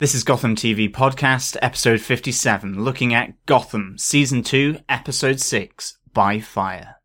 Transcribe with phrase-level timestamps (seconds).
[0.00, 6.38] This is Gotham TV Podcast, episode 57, looking at Gotham, season 2, episode 6, By
[6.38, 6.97] Fire.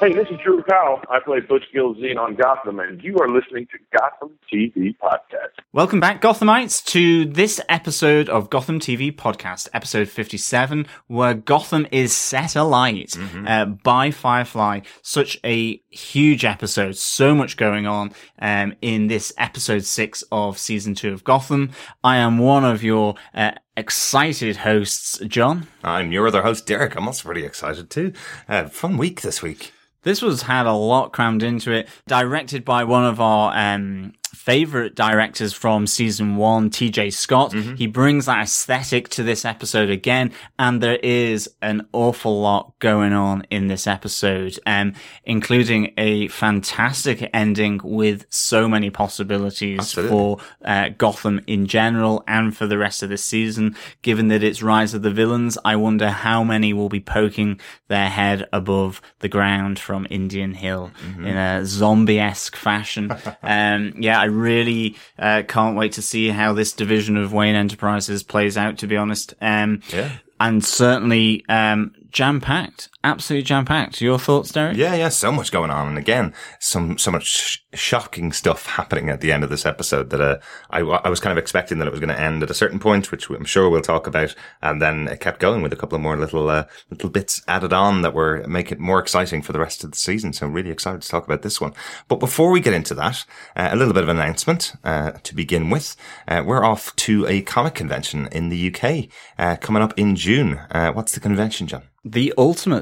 [0.00, 1.00] Hey, this is Drew Powell.
[1.10, 5.58] I play Butch Gilzean on Gotham, and you are listening to Gotham TV Podcast.
[5.72, 12.14] Welcome back, Gothamites, to this episode of Gotham TV Podcast, episode 57, where Gotham is
[12.14, 14.82] set alight uh, by Firefly.
[15.02, 20.94] Such a huge episode, so much going on um, in this episode 6 of season
[20.94, 21.72] 2 of Gotham.
[22.04, 25.66] I am one of your uh, excited hosts, John.
[25.82, 26.94] I'm your other host, Derek.
[26.94, 28.12] I'm also pretty excited too.
[28.48, 29.72] Uh, fun week this week.
[30.02, 31.88] This was had a lot crammed into it.
[32.06, 37.52] Directed by one of our um, favorite directors from season one, TJ Scott.
[37.52, 43.12] He brings that aesthetic to this episode again, and there is an awful lot going
[43.12, 44.94] on in this episode, um,
[45.24, 50.10] including a fantastic ending with so many possibilities Absolutely.
[50.10, 53.76] for uh, Gotham in general and for the rest of the season.
[54.02, 58.08] Given that it's Rise of the Villains, I wonder how many will be poking their
[58.08, 61.26] head above the ground from Indian Hill Mm-hmm.
[61.26, 63.10] in a zombie-esque fashion.
[63.42, 68.22] um, yeah, I really uh, can't wait to see how this division of Wayne Enterprises
[68.22, 68.78] plays out.
[68.78, 70.10] To be honest, um, Yeah.
[70.40, 74.00] and certainly um, jam-packed, absolutely jam-packed.
[74.00, 74.76] Your thoughts, Derek?
[74.76, 75.88] Yeah, yeah, so much going on.
[75.88, 80.10] And again, some, so much sh- shocking stuff happening at the end of this episode
[80.10, 80.38] that, uh,
[80.70, 82.78] I, I was kind of expecting that it was going to end at a certain
[82.78, 84.34] point, which I'm sure we'll talk about.
[84.62, 87.72] And then it kept going with a couple of more little, uh, little bits added
[87.72, 90.32] on that were make it more exciting for the rest of the season.
[90.32, 91.74] So I'm really excited to talk about this one.
[92.08, 93.24] But before we get into that,
[93.56, 95.96] uh, a little bit of an announcement, uh, to begin with.
[96.26, 100.60] Uh, we're off to a comic convention in the UK, uh, coming up in June.
[100.70, 101.82] Uh, what's the convention, John?
[102.04, 102.32] The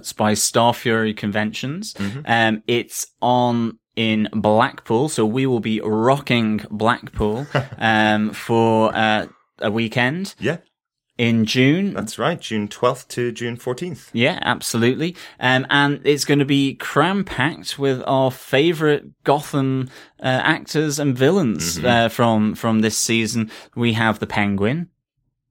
[0.06, 1.94] Ultimates by Starfury Conventions.
[2.24, 7.46] Um, it's on in Blackpool, so we will be rocking Blackpool
[7.78, 9.26] um, for uh,
[9.60, 10.58] a weekend Yeah.
[11.18, 11.94] in June.
[11.94, 14.10] That's right, June 12th to June 14th.
[14.12, 15.16] Yeah, absolutely.
[15.40, 19.88] Um, and it's going to be cram packed with our favorite Gotham
[20.20, 23.50] uh, actors and villains uh, from from this season.
[23.74, 24.90] We have the Penguin.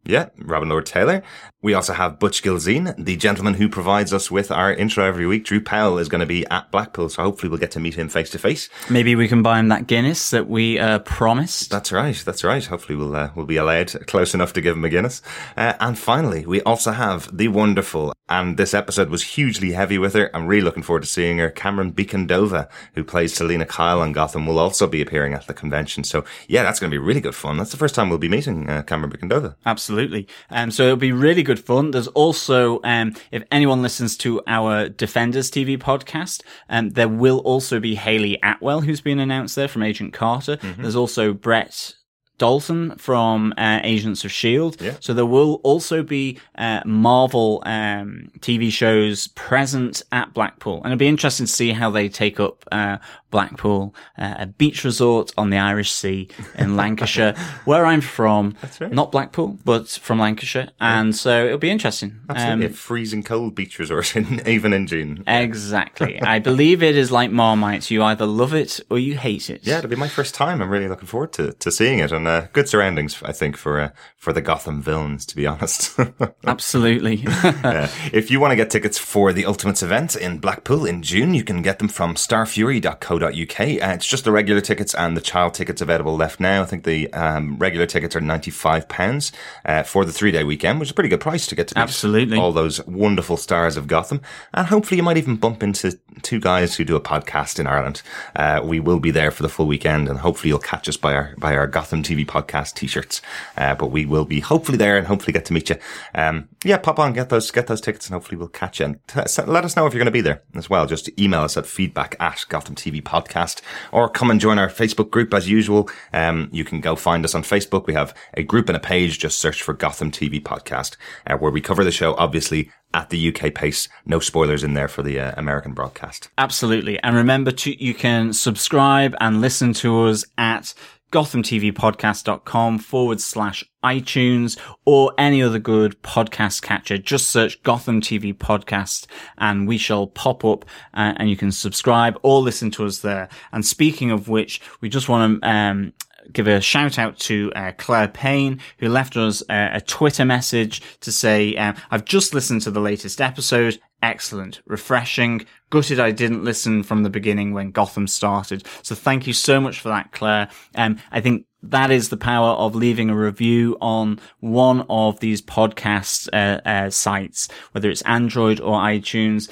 [0.07, 1.23] Yeah, Robin Lord Taylor.
[1.65, 5.45] We also have Butch Gilzean, the gentleman who provides us with our intro every week.
[5.45, 8.07] Drew Powell is going to be at Blackpool, so hopefully we'll get to meet him
[8.07, 8.69] face to face.
[8.87, 11.71] Maybe we can buy him that Guinness that we uh, promised.
[11.71, 12.63] That's right, that's right.
[12.63, 15.23] Hopefully we'll uh, we'll be allowed close enough to give him a Guinness.
[15.57, 20.13] Uh, and finally, we also have the wonderful, and this episode was hugely heavy with
[20.13, 20.29] her.
[20.35, 21.49] I'm really looking forward to seeing her.
[21.49, 26.03] Camren Bicondova, who plays Selina Kyle on Gotham, will also be appearing at the convention.
[26.03, 27.57] So yeah, that's going to be really good fun.
[27.57, 29.55] That's the first time we'll be meeting uh, Camren Bicondova.
[29.65, 30.27] Absolutely.
[30.51, 31.91] Um, so it'll be really good fun.
[31.91, 37.79] There's also, um, if anyone listens to our Defenders TV podcast, um, there will also
[37.79, 40.57] be Hayley Atwell, who's been announced there from Agent Carter.
[40.77, 41.95] There's also Brett
[42.37, 44.81] Dalton from uh, Agents of Shield.
[44.81, 44.95] Yeah.
[44.99, 50.99] So there will also be uh, Marvel um, TV shows present at Blackpool, and it'll
[50.99, 52.97] be interesting to see how they take up uh,
[53.31, 57.33] Blackpool, uh, a beach resort on the Irish Sea in Lancashire,
[57.65, 58.55] where I'm from.
[58.61, 58.91] That's right.
[58.91, 62.19] Not Blackpool, but from Lancashire, and so it'll be interesting.
[62.29, 65.23] Absolutely, Um, a freezing cold beach resort, in, even in June.
[65.27, 66.21] exactly.
[66.35, 67.91] I believe it is like Marmite.
[67.91, 69.61] You either love it or you hate it.
[69.67, 70.61] Yeah, it'll be my first time.
[70.61, 73.79] I'm really looking forward to, to seeing it, and uh, good surroundings, I think, for
[73.79, 75.25] uh, for the Gotham villains.
[75.25, 75.99] To be honest,
[76.47, 77.23] Absolutely.
[77.43, 81.33] Uh, if you want to get tickets for the Ultimates event in Blackpool in June,
[81.33, 83.24] you can get them from starfury.co.uk.
[83.29, 86.61] Uh, it's just the regular tickets and the child tickets available left now.
[86.61, 89.31] I think the um, regular tickets are ninety five pounds
[89.65, 91.75] uh, for the three day weekend, which is a pretty good price to get to
[91.75, 92.37] meet Absolutely.
[92.37, 94.21] all those wonderful stars of Gotham.
[94.53, 98.01] And hopefully you might even bump into two guys who do a podcast in Ireland.
[98.35, 101.13] Uh, we will be there for the full weekend and hopefully you'll catch us by
[101.13, 103.21] our, by our Gotham TV podcast t-shirts.
[103.57, 105.75] Uh, but we will be hopefully there and hopefully get to meet you.
[106.13, 108.85] Um, yeah, pop on, get those, get those tickets and hopefully we'll catch you.
[108.85, 110.85] And t- let us know if you're going to be there as well.
[110.85, 113.61] Just email us at feedback at Gotham TV podcast
[113.91, 115.89] or come and join our Facebook group as usual.
[116.11, 117.87] Um, you can go find us on Facebook.
[117.87, 119.19] We have a group and a page.
[119.19, 120.97] Just search for Gotham TV podcast,
[121.27, 123.89] uh, where we cover the show, obviously at the UK pace.
[124.05, 126.29] No spoilers in there for the uh, American broadcast.
[126.37, 126.97] Absolutely.
[127.03, 130.73] And remember to, you can subscribe and listen to us at
[131.11, 136.97] gothamtvpodcast.com forward slash iTunes or any other good podcast catcher.
[136.97, 139.05] Just search Gotham TV podcast
[139.37, 143.29] and we shall pop up uh, and you can subscribe or listen to us there.
[143.51, 145.93] And speaking of which, we just want to, um,
[146.31, 150.81] give a shout out to uh, Claire Payne, who left us uh, a Twitter message
[151.01, 153.79] to say, um, I've just listened to the latest episode.
[154.01, 154.61] Excellent.
[154.65, 155.45] Refreshing.
[155.75, 158.65] Gutted I didn't listen from the beginning when Gotham started.
[158.81, 160.47] So thank you so much for that, Claire.
[160.73, 165.41] Um, I think that is the power of leaving a review on one of these
[165.41, 169.49] podcast uh, uh, sites, whether it's Android or iTunes.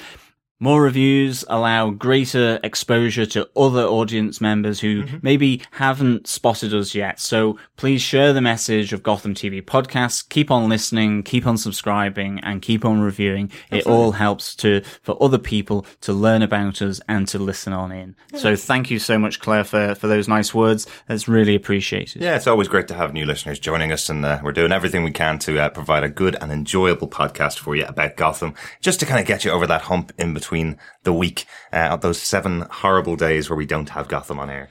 [0.60, 5.16] More reviews allow greater exposure to other audience members who mm-hmm.
[5.20, 7.18] maybe haven't spotted us yet.
[7.18, 10.26] So please share the message of Gotham TV podcasts.
[10.28, 13.50] Keep on listening, keep on subscribing and keep on reviewing.
[13.72, 13.78] Absolutely.
[13.78, 17.90] It all helps to, for other people to learn about us and to listen on
[17.90, 18.14] in.
[18.32, 18.38] Yeah.
[18.38, 20.86] So thank you so much, Claire, for, for those nice words.
[21.08, 22.22] That's really appreciated.
[22.22, 25.02] Yeah, it's always great to have new listeners joining us and uh, we're doing everything
[25.02, 29.00] we can to uh, provide a good and enjoyable podcast for you about Gotham, just
[29.00, 32.00] to kind of get you over that hump in between between the week uh, of
[32.00, 34.68] those seven horrible days where we don't have Gotham on air.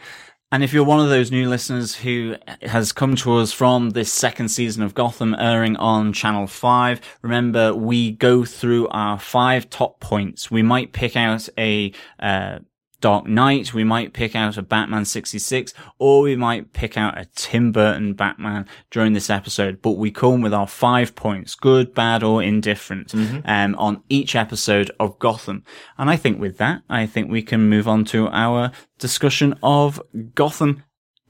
[0.49, 4.13] And if you're one of those new listeners who has come to us from this
[4.13, 9.99] second season of Gotham airing on Channel 5, remember we go through our five top
[9.99, 10.49] points.
[10.49, 12.59] We might pick out a, uh,
[13.03, 17.25] Dark Knight, we might pick out a Batman 66, or we might pick out a
[17.35, 22.23] Tim Burton Batman during this episode, but we come with our five points, good, bad,
[22.23, 23.39] or indifferent, mm-hmm.
[23.43, 25.65] um, on each episode of Gotham.
[25.97, 30.01] And I think with that, I think we can move on to our discussion of
[30.33, 30.83] Gotham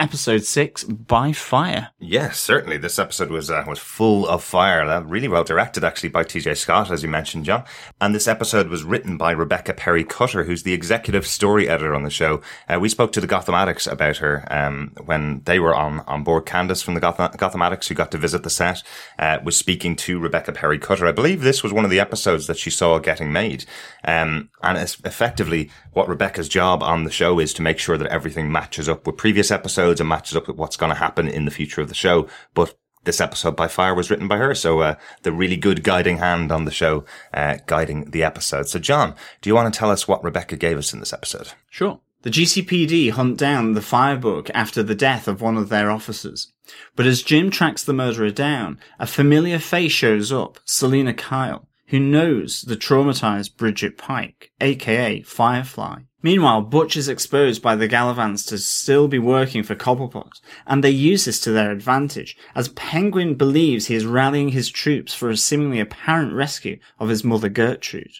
[0.03, 1.91] episode six by fire.
[1.97, 2.75] Yes, certainly.
[2.75, 4.81] This episode was uh, was full of fire.
[4.83, 6.55] Uh, really well directed, actually, by T.J.
[6.55, 7.63] Scott, as you mentioned, John.
[8.01, 12.03] And this episode was written by Rebecca Perry Cutter, who's the executive story editor on
[12.03, 12.41] the show.
[12.67, 16.25] Uh, we spoke to the Gotham Addicts about her um, when they were on on
[16.25, 16.45] board.
[16.45, 18.83] Candace from the Gotham, Gotham Addicts, who got to visit the set,
[19.19, 21.07] uh, was speaking to Rebecca Perry Cutter.
[21.07, 23.63] I believe this was one of the episodes that she saw getting made.
[24.03, 28.11] Um, and it's effectively what Rebecca's job on the show is to make sure that
[28.11, 31.45] everything matches up with previous episodes and matches up with what's going to happen in
[31.45, 32.27] the future of the show.
[32.53, 34.55] But this episode by far was written by her.
[34.55, 38.67] So, uh, the really good guiding hand on the show, uh, guiding the episode.
[38.69, 41.49] So, John, do you want to tell us what Rebecca gave us in this episode?
[41.69, 41.99] Sure.
[42.21, 46.53] The GCPD hunt down the Firebug after the death of one of their officers.
[46.95, 51.99] But as Jim tracks the murderer down, a familiar face shows up, Selina Kyle who
[51.99, 55.99] knows the traumatized Bridget Pike, aka Firefly.
[56.23, 60.89] Meanwhile, Butch is exposed by the Galavans to still be working for Cobblepot, and they
[60.89, 65.35] use this to their advantage, as Penguin believes he is rallying his troops for a
[65.35, 68.13] seemingly apparent rescue of his mother Gertrude.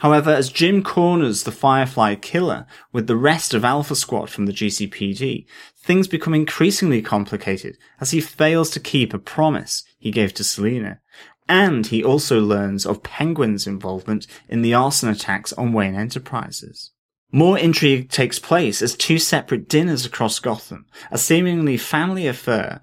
[0.00, 4.52] However, as Jim corners the Firefly killer with the rest of Alpha Squad from the
[4.52, 5.46] GCPD,
[5.76, 11.00] things become increasingly complicated as he fails to keep a promise he gave to Selina,
[11.48, 16.90] and he also learns of Penguin's involvement in the arson attacks on Wayne Enterprises.
[17.30, 22.80] More intrigue takes place as two separate dinners across Gotham, a seemingly family affair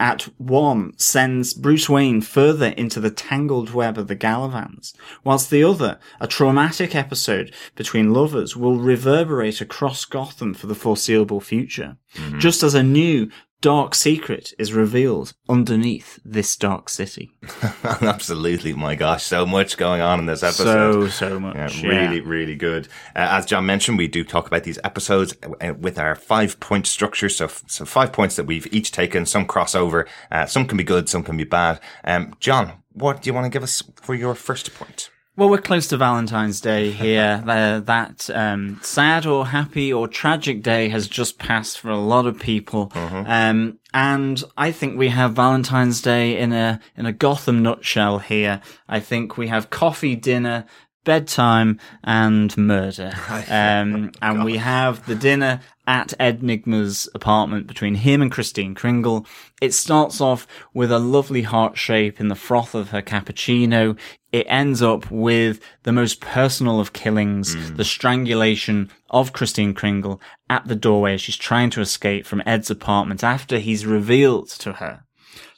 [0.00, 5.64] at one sends Bruce Wayne further into the tangled web of the Galavans, whilst the
[5.64, 11.96] other, a traumatic episode between lovers, will reverberate across Gotham for the foreseeable future.
[12.14, 12.38] Mm-hmm.
[12.38, 13.30] Just as a new,
[13.60, 17.32] dark secret is revealed underneath this dark city.
[17.84, 21.10] Absolutely, my gosh, so much going on in this episode.
[21.10, 22.22] So so much, yeah, really, yeah.
[22.24, 22.86] really good.
[23.16, 26.86] Uh, as John mentioned, we do talk about these episodes uh, with our five point
[26.86, 27.28] structure.
[27.28, 29.26] So, so five points that we've each taken.
[29.26, 30.06] Some crossover.
[30.30, 31.08] Uh, some can be good.
[31.08, 31.80] Some can be bad.
[32.04, 35.10] Um, John, what do you want to give us for your first point?
[35.38, 37.44] Well, we're close to Valentine's Day here.
[37.46, 42.26] uh, that um, sad or happy or tragic day has just passed for a lot
[42.26, 43.30] of people, mm-hmm.
[43.30, 48.60] um, and I think we have Valentine's Day in a in a Gotham nutshell here.
[48.88, 50.64] I think we have coffee, dinner,
[51.04, 53.12] bedtime, and murder.
[53.50, 59.24] Um, and we have the dinner at Ed Nygma's apartment between him and Kristen Kringle.
[59.62, 63.96] It starts off with a lovely heart shape in the froth of her cappuccino.
[64.30, 67.76] It ends up with the most personal of killings, mm.
[67.76, 70.20] the strangulation of Kristen Kringle
[70.50, 74.74] at the doorway as she's trying to escape from Ed's apartment after he's revealed to
[74.74, 75.04] her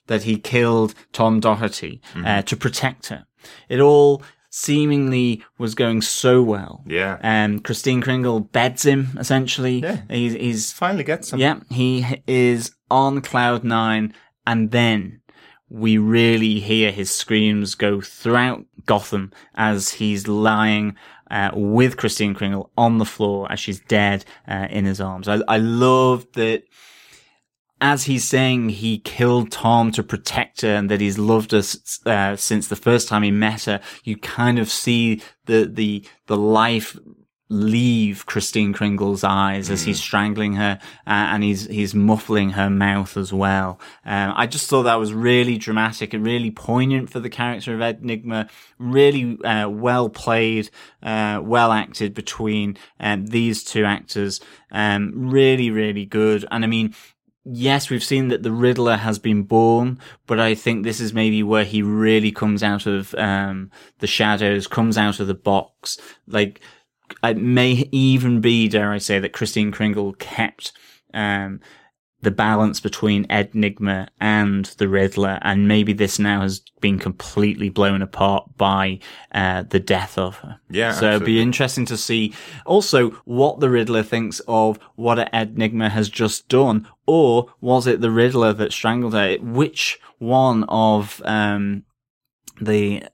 [0.07, 2.27] that he killed Tom Doherty mm.
[2.27, 3.27] uh, to protect her.
[3.69, 6.85] It all seemingly was going so well.
[6.87, 7.19] Yeah.
[7.23, 9.79] Um, Kristen Kringle beds him essentially.
[9.79, 10.03] Yeah.
[10.09, 11.39] He's, he's finally gets him.
[11.39, 11.61] Yeah.
[11.71, 14.15] He is on cloud nine
[14.47, 15.20] and then
[15.71, 20.97] we really hear his screams go throughout Gotham as he's lying
[21.31, 25.29] uh, with Kristen Kringle on the floor as she's dead uh, in his arms.
[25.29, 26.65] I, I love that
[27.81, 31.63] as he's saying he killed Tom to protect her and that he's loved her
[32.05, 36.37] uh, since the first time he met her, you kind of see the the the
[36.37, 36.99] life
[37.51, 43.17] leave Kristen Kringle's eyes as he's strangling her uh, and he's he's muffling her mouth
[43.17, 43.81] as well.
[44.05, 47.81] Um, I just thought that was really dramatic and really poignant for the character of
[47.81, 48.49] Ed Nygma.
[48.79, 50.71] Really uh, well played,
[51.03, 54.41] uh, well acted between um, these two actors.
[54.71, 56.45] Um, really, really good.
[56.53, 56.95] And I mean,
[57.45, 61.43] yes, we've seen that the Riddler has been born, but I think this is maybe
[61.43, 65.99] where he really comes out of um, the shadows, comes out of the box.
[66.29, 66.61] Like
[67.23, 70.73] it may even be, dare I say, that Kristen Kringle kept
[71.13, 71.61] um,
[72.23, 77.71] the balance between Ed Nygma and the Riddler, and maybe this now has been completely
[77.71, 78.99] blown apart by
[79.33, 80.61] uh, the death of her.
[80.69, 82.35] Yeah, so it'd be interesting to see
[82.67, 88.01] also what the Riddler thinks of what Ed Nygma has just done, or was it
[88.01, 89.37] the Riddler that strangled her?
[89.41, 91.85] Which one of um,
[92.61, 93.05] the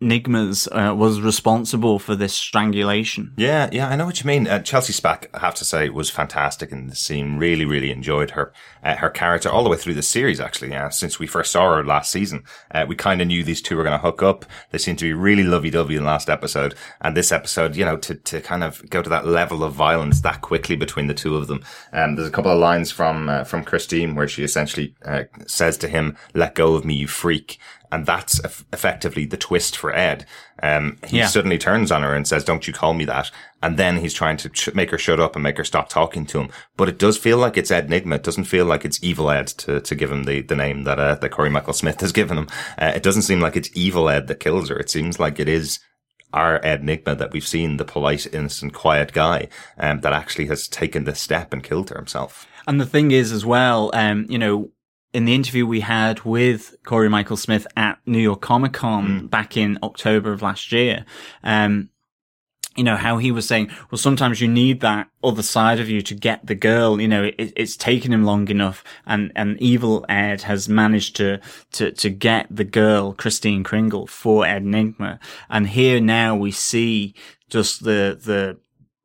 [0.00, 3.32] Nygmas uh, was responsible for this strangulation?
[3.36, 4.46] Yeah, yeah, I know what you mean.
[4.46, 7.36] Uh, Chelsea Spack, I have to say, was fantastic in the scene.
[7.36, 8.52] Really, really enjoyed her
[8.84, 10.38] uh, her character all the way through the series.
[10.38, 13.60] Actually, yeah, since we first saw her last season, uh, we kind of knew these
[13.60, 14.44] two were going to hook up.
[14.70, 17.84] They seemed to be really lovey dovey in the last episode, and this episode, you
[17.84, 21.14] know, to to kind of go to that level of violence that quickly between the
[21.14, 21.60] two of them.
[21.92, 25.76] Um, there's a couple of lines from uh, from Kristen where she essentially uh, says
[25.78, 27.58] to him, "Let go of me, you freak."
[27.92, 30.24] And that's eff- effectively the twist for Ed.
[30.62, 31.26] Um, he Yeah.
[31.26, 33.30] suddenly turns on her and says, "Don't you call me that?"
[33.62, 36.40] And then he's trying to make her shut up and make her stop talking to
[36.40, 36.48] him.
[36.76, 38.16] But it does feel like it's Ed Nygma.
[38.16, 40.98] It doesn't feel like it's Evil Ed to, to give him the, the name that
[40.98, 42.48] uh, that Cory Michael Smith has given him.
[42.78, 44.78] Uh, it doesn't seem like it's Evil Ed that kills her.
[44.78, 45.78] It seems like it is
[46.32, 50.66] our Ed Nygma that we've seen, the polite, innocent, quiet guy, um, that actually has
[50.66, 52.46] taken this step and killed her himself.
[52.66, 54.70] And the thing is, as well, um, you know,
[55.12, 59.56] in the interview we had with Cory Michael Smith at New York Comic Con back
[59.56, 61.04] in October of last year,
[61.42, 61.90] um,
[62.76, 66.00] you know, how he was saying, well, sometimes you need that other side of you
[66.00, 66.98] to get the girl.
[67.00, 71.40] You know, it, it's taken him long enough and, and evil Ed has managed to,
[71.72, 75.18] to, to get the girl, Kristen Kringle for Ed Nygma.
[75.50, 77.14] And here now we see
[77.50, 78.58] just the, the,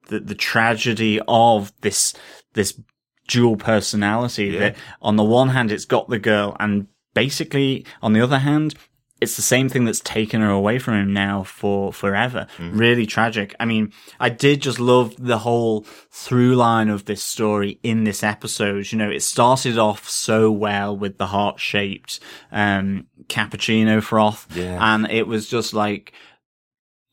[0.07, 2.13] the, the tragedy of this,
[2.53, 2.79] this
[3.27, 4.59] dual personality Yeah.
[4.59, 8.73] that on the one hand, it's got the girl and basically on the other hand,
[9.19, 12.45] it's the same thing that's taken her away from him now for forever.
[12.59, 13.55] Really tragic.
[13.59, 18.21] I mean, I did just love the whole through line of this story in this
[18.21, 18.91] episode.
[18.91, 22.19] You know, it started off so well with the heart shaped,
[22.51, 24.45] um, cappuccino froth.
[24.55, 24.77] Yeah.
[24.79, 26.13] And it was just like,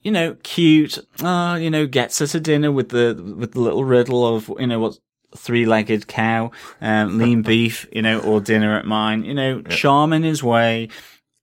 [0.02, 0.98] you know, cute.
[1.22, 4.66] Uh, you know, gets her to dinner with the with the little riddle of you
[4.66, 4.98] know what
[5.36, 6.50] three legged cow,
[6.80, 9.24] um, lean beef, you know, or dinner at mine.
[9.24, 10.88] You know, charm in his way.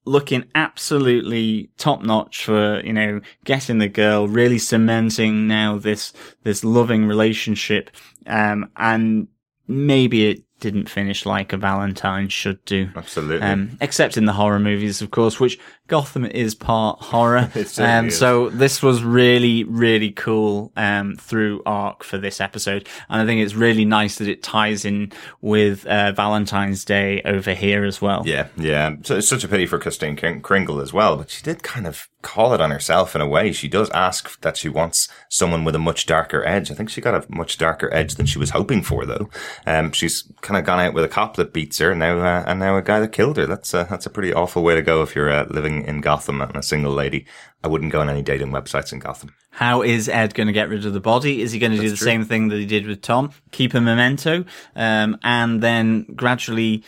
[0.03, 6.63] Looking absolutely top notch for, you know, getting the girl, really cementing now this, this
[6.63, 7.91] loving relationship.
[8.25, 9.27] Um, and
[9.67, 12.89] maybe it didn't finish like a Valentine should do.
[12.95, 13.45] Absolutely.
[13.45, 15.59] Um, except in the horror movies, of course, which
[15.91, 17.51] Gotham is part horror.
[17.77, 18.17] Um, is.
[18.17, 23.41] so this was really, really cool um, through arc for this episode, and I think
[23.41, 28.23] it's really nice that it ties in with uh, Valentine's Day over here as well.
[28.25, 28.95] Yeah, yeah.
[29.03, 31.87] So it's such a pity for Kristen Kring- Kringle as well, but she did kind
[31.87, 33.51] of call it on herself in a way.
[33.51, 36.71] She does ask that she wants someone with a much darker edge.
[36.71, 39.29] I think she got a much darker edge than she was hoping for, though.
[39.65, 42.59] Um, she's kind of gone out with a cop that beats her, now uh, and
[42.59, 43.47] now a guy that killed her.
[43.47, 46.41] That's uh, that's a pretty awful way to go if you're uh, living in Gotham
[46.41, 47.25] and a single lady.
[47.63, 49.33] I wouldn't go on any dating websites in Gotham.
[49.51, 51.41] How is Ed going to get rid of the body?
[51.41, 52.05] Is he going to do the true.
[52.05, 53.31] same thing that he did with Tom?
[53.51, 54.45] Keep a memento,
[54.75, 56.83] um, and then gradually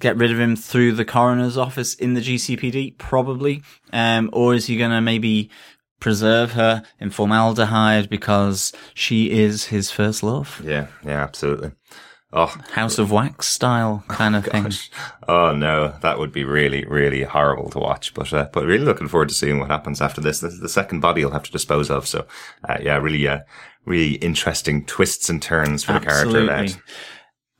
[0.00, 2.98] get rid of him through the coroner's office in the GCPD?
[2.98, 3.62] Probably.
[3.92, 5.50] Um, or is he going to maybe
[6.00, 10.60] preserve her in formaldehyde because she is his first love?
[10.64, 11.72] Yeah, yeah, absolutely.
[12.38, 14.70] Oh, House of Wax style kind of thing.
[15.26, 18.12] Oh no, that would be really, really horrible to watch.
[18.12, 20.40] But uh, but really looking forward to seeing what happens after this.
[20.40, 22.06] This is the second body you'll have to dispose of.
[22.06, 22.26] So
[22.68, 23.40] uh, yeah, really, uh,
[23.86, 26.64] really interesting twists and turns for the character of Ed.
[26.64, 26.82] Absolutely.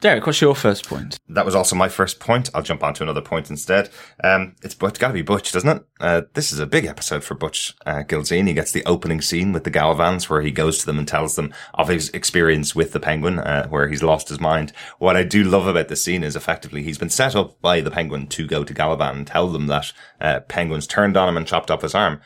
[0.06, 1.18] Derek, what's your first point?
[1.28, 2.48] That was also my first point.
[2.54, 3.90] I'll jump on to another point instead.
[4.22, 5.84] Um, it's but got to be Butch, doesn't it?
[5.98, 8.46] Uh, this is a big episode for Butch uh, Gilzean.
[8.46, 11.34] He gets the opening scene with the Galavans, where he goes to them and tells
[11.34, 14.72] them of his experience with the Penguin, uh, where he's lost his mind.
[15.00, 17.90] What I do love about this scene is effectively he's been set up by the
[17.90, 21.48] Penguin to go to Galavan and tell them that uh, Penguin's turned on him and
[21.48, 22.20] chopped off his arm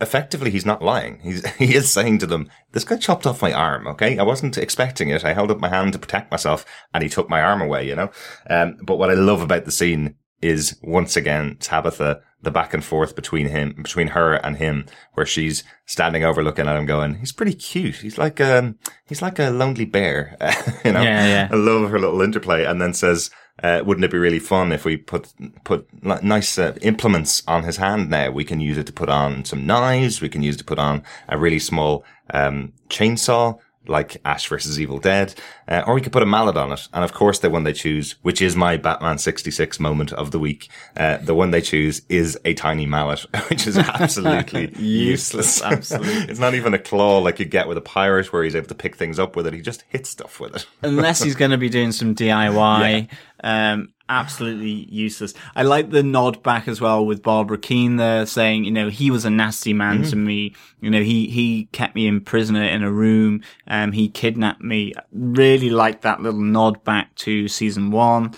[0.00, 1.20] effectively he's not lying.
[1.22, 3.86] He's he is saying to them, "This guy chopped off my arm.
[3.86, 5.24] Okay, I wasn't expecting it.
[5.24, 7.86] I held up my hand to protect myself, and he took my arm away.
[7.86, 8.10] You know."
[8.48, 12.84] Um, but what I love about the scene is once again Tabitha the back and
[12.84, 17.14] forth between him, between her and him, where she's standing over looking at him going,
[17.16, 17.96] he's pretty cute.
[17.96, 20.36] He's like, um, he's like a lonely bear,
[20.84, 21.02] you know?
[21.02, 21.48] Yeah, yeah.
[21.50, 23.30] I love her little interplay and then says,
[23.62, 25.32] uh, wouldn't it be really fun if we put
[25.64, 28.30] put nice uh, implements on his hand now?
[28.30, 30.20] We can use it to put on some knives.
[30.20, 34.80] We can use it to put on a really small um, chainsaw like Ash versus
[34.80, 35.34] Evil Dead,
[35.68, 36.88] uh, or we could put a mallet on it.
[36.92, 40.38] And of course, the one they choose, which is my Batman 66 moment of the
[40.38, 45.62] week, uh, the one they choose is a tiny mallet, which is absolutely useless.
[45.62, 46.30] Absolutely.
[46.30, 48.74] it's not even a claw like you get with a pirate where he's able to
[48.74, 49.54] pick things up with it.
[49.54, 50.66] He just hits stuff with it.
[50.82, 53.08] Unless he's going to be doing some DIY.
[53.44, 55.34] Um, absolutely useless.
[55.54, 59.10] I like the nod back as well with Barbara Kean there saying, you know, he
[59.10, 60.54] was a nasty man to me.
[60.80, 63.42] You know, he, he kept me in prisoner in a room.
[63.66, 64.92] Um, he kidnapped me.
[65.12, 68.34] Really like that little nod back to season one.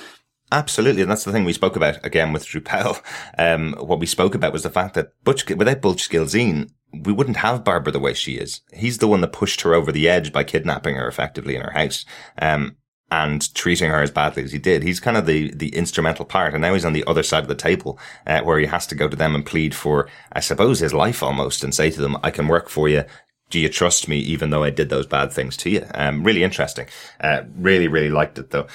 [0.51, 2.99] Absolutely, and that's the thing we spoke about again with Powell.
[3.39, 7.37] Um, what we spoke about was the fact that Butch, without Butch Gilzean, we wouldn't
[7.39, 8.63] have Barbara the way she is.
[8.73, 11.73] He's the one that pushed her over the edge by kidnapping her effectively in her
[11.73, 12.05] house.
[12.41, 12.77] Um,
[13.11, 14.83] and treating her as badly as he did.
[14.83, 16.53] He's kind of the, the instrumental part.
[16.53, 18.95] And now he's on the other side of the table, uh, where he has to
[18.95, 22.19] go to them and plead for, I suppose, his life almost and say to them,
[22.23, 23.05] I can work for you.
[23.51, 25.87] Do you trust me even though I did those bad things to you?
[25.95, 26.87] Um, really interesting.
[27.19, 28.67] Uh, really, really liked it though.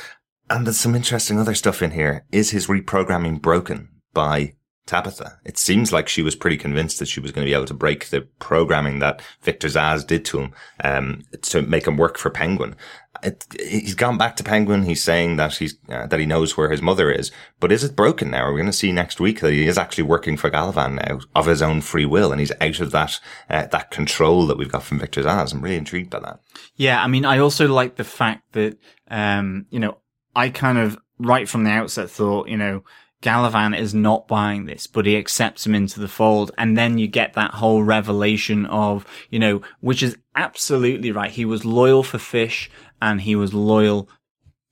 [0.50, 2.26] And there's some interesting other stuff in here.
[2.32, 4.54] Is his reprogramming broken by
[4.86, 5.40] Tabitha?
[5.46, 7.74] It seems like she was pretty convinced that she was going to be able to
[7.74, 12.30] break the programming that Victor Zsasz did to him, um, to make him work for
[12.30, 12.76] Penguin.
[13.22, 14.84] It, he's gone back to Penguin.
[14.84, 17.96] He's saying that he's, uh, that he knows where his mother is, but is it
[17.96, 18.44] broken now?
[18.44, 21.20] Are we going to see next week that he is actually working for Galavan now
[21.34, 24.72] of his own free will and he's out of that, uh, that control that we've
[24.72, 25.54] got from Victor Zsasz?
[25.54, 26.40] I'm really intrigued by that.
[26.76, 28.78] Yeah, I mean, I also like the fact that,
[29.10, 30.00] um, you know,
[30.36, 32.84] I kind of right from the outset thought, you know,
[33.24, 36.52] Galavan is not buying this, but he accepts him into the fold.
[36.58, 41.32] And then you get that whole revelation of, you know, which is absolutely right.
[41.32, 42.70] He was loyal for Fish
[43.02, 44.10] and he was loyal,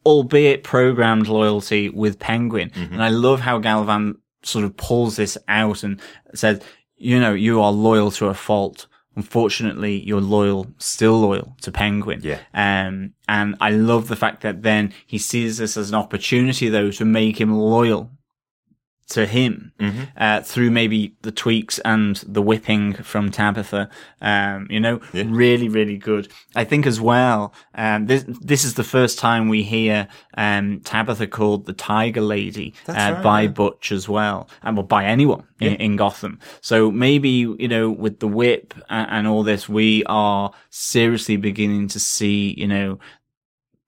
[0.05, 2.71] albeit programmed loyalty with Penguin.
[2.75, 5.99] And I love how Galavan sort of pulls this out and
[6.33, 6.61] says,
[6.97, 8.87] you know, you are loyal to a fault.
[9.15, 12.21] Unfortunately, you're loyal, still loyal to Penguin.
[12.23, 12.39] Yeah.
[12.53, 16.91] Um, and I love the fact that then he sees this as an opportunity though
[16.91, 18.11] to make him loyal
[19.11, 19.73] to him
[20.17, 23.89] uh, through maybe the tweaks and the whipping from Tabitha.
[24.21, 26.31] Um, you know, really, really good.
[26.55, 27.53] I think as well.
[27.75, 32.73] Um, this this is the first time we hear um, Tabitha called the Tiger Lady
[32.87, 33.49] uh, right, by yeah.
[33.49, 36.39] Butch as well, and well by anyone in, in Gotham.
[36.61, 41.89] So maybe you know with the whip and, and all this, we are seriously beginning
[41.89, 42.99] to see you know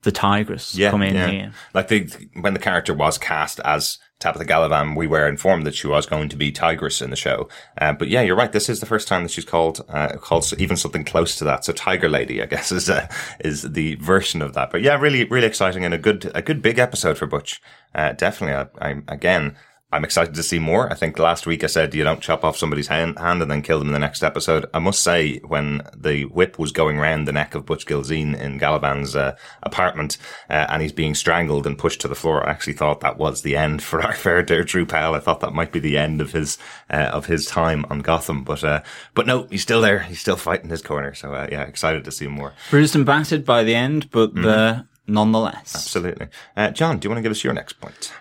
[0.03, 1.53] the Tigress come in here.
[1.73, 2.09] Like the
[2.41, 6.29] when the character was cast as Tabitha Galavan, we were informed that she was going
[6.29, 7.49] to be Tigress in the show.
[7.77, 8.53] Uh, but yeah, you're right.
[8.53, 11.65] This is the first time that she's called uh, called even something close to that.
[11.65, 13.07] So Tiger Lady, I guess, is uh,
[13.41, 14.71] is the version of that.
[14.71, 17.61] But yeah, really, really exciting and a good a good big episode for Butch.
[17.93, 19.57] Uh, definitely, I, I again.
[19.93, 20.91] I'm excited to see more.
[20.91, 23.61] I think last week I said you don't chop off somebody's hand, hand and then
[23.61, 24.65] kill them in the next episode.
[24.73, 28.57] I must say, when the whip was going round the neck of Butch Gilzean in
[28.57, 30.17] Galavan's uh, apartment
[30.49, 33.43] uh, and he's being strangled and pushed to the floor, I actually thought that was
[33.43, 35.13] the end for our fair dear Drew Powell.
[35.13, 36.57] I thought that might be the end of his
[36.89, 38.81] uh, of his time on Gotham, but uh,
[39.13, 39.99] but no, he's still there.
[39.99, 41.13] He's still fighting his corner.
[41.13, 42.53] So uh, yeah, excited to see more.
[42.71, 45.75] bruised and battered by the end, but there nonetheless.
[45.75, 46.97] Absolutely, uh, John.
[46.97, 48.11] Do you want to give us your next point?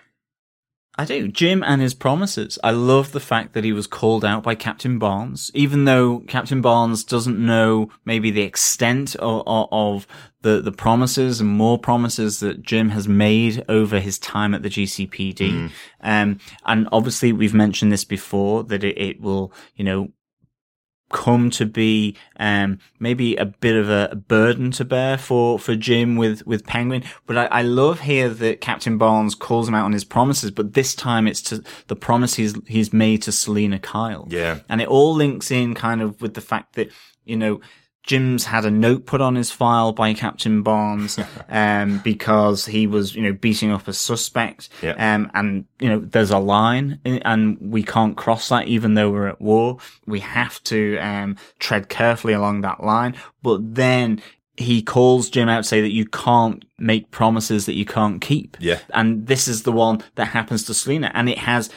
[0.95, 1.27] I do.
[1.27, 2.59] Jim and his promises.
[2.63, 6.61] I love the fact that he was called out by Captain Barnes, even though Captain
[6.61, 10.07] Barnes doesn't know maybe the extent of, of, of
[10.43, 14.69] the, the promises and more promises that Jim has made over his time at the
[14.69, 15.71] GCPD.
[16.01, 20.09] Um, and obviously we've mentioned this before that it, it will, you know,
[21.13, 26.17] come to be um, maybe a bit of a burden to bear for, for Jim
[26.17, 27.03] with, with Penguin.
[27.25, 30.73] But I, I love here that Captain Barnes calls him out on his promises, but
[30.73, 34.27] this time it's to the promise he's, he's made to Selina Kyle.
[34.29, 34.59] Yeah.
[34.67, 36.91] And it all links in kind of with the fact that,
[37.23, 37.61] you know,
[38.03, 41.17] Jim's had a note put on his file by Captain Barnes,
[41.49, 44.69] um, because he was, you know, beating up a suspect.
[44.81, 44.91] Yeah.
[44.91, 49.27] Um, and, you know, there's a line and we can't cross that even though we're
[49.27, 49.77] at war.
[50.05, 53.15] We have to, um, tread carefully along that line.
[53.41, 54.21] But then
[54.57, 58.57] he calls Jim out to say that you can't make promises that you can't keep.
[58.59, 58.79] Yeah.
[58.93, 61.11] And this is the one that happens to Selina.
[61.13, 61.69] And it has,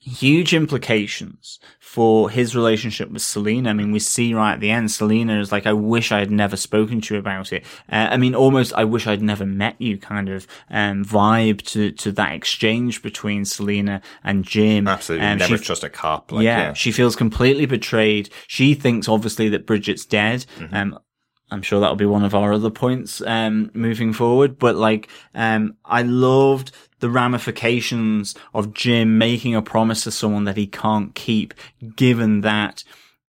[0.00, 3.70] huge implications for his relationship with Selina.
[3.70, 6.30] I mean, we see right at the end, Selina is like, I wish I had
[6.30, 7.64] never spoken to you about it.
[7.90, 11.90] Uh, I mean, almost, I wish I'd never met you kind of, um, vibe to,
[11.92, 14.88] to that exchange between Selina and Jim.
[14.88, 15.26] Absolutely.
[15.26, 16.32] Um, Never she- trust a cop.
[16.32, 16.72] Like, yeah, yeah.
[16.72, 18.30] she feels completely betrayed.
[18.46, 20.46] She thinks obviously that Bridget's dead.
[20.58, 20.74] Mm-hmm.
[20.74, 20.98] Um,
[21.50, 24.58] I'm sure that'll be one of our other points um, moving forward.
[24.58, 30.56] But like, um, I loved the ramifications of Jim making a promise to someone that
[30.56, 31.54] he can't keep,
[31.96, 32.84] given that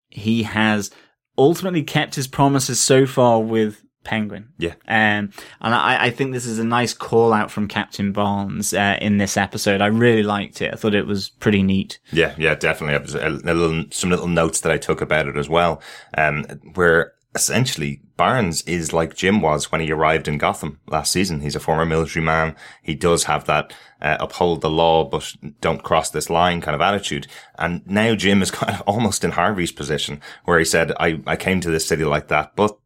[0.10, 0.91] he has
[1.38, 4.49] ultimately kept his promises so far with Penguin.
[4.58, 4.73] Yeah.
[4.88, 8.97] Um, and I, I think this is a nice call out from Captain Barnes uh,
[8.99, 9.82] in this episode.
[9.82, 10.73] I really liked it.
[10.73, 11.99] I thought it was pretty neat.
[12.12, 12.95] Yeah, yeah, definitely.
[12.95, 15.82] It was a, a little, some little notes that I took about it as well,
[16.17, 21.39] um, where essentially Barnes is like Jim was when he arrived in Gotham last season.
[21.39, 22.53] He's a former military man.
[22.84, 26.82] He does have that uh, uphold the law, but don't cross this line kind of
[26.82, 27.27] attitude.
[27.58, 31.38] And now Jim is kind of almost in Harvey's position, where he said, "I I
[31.38, 32.77] came to this city like that, but."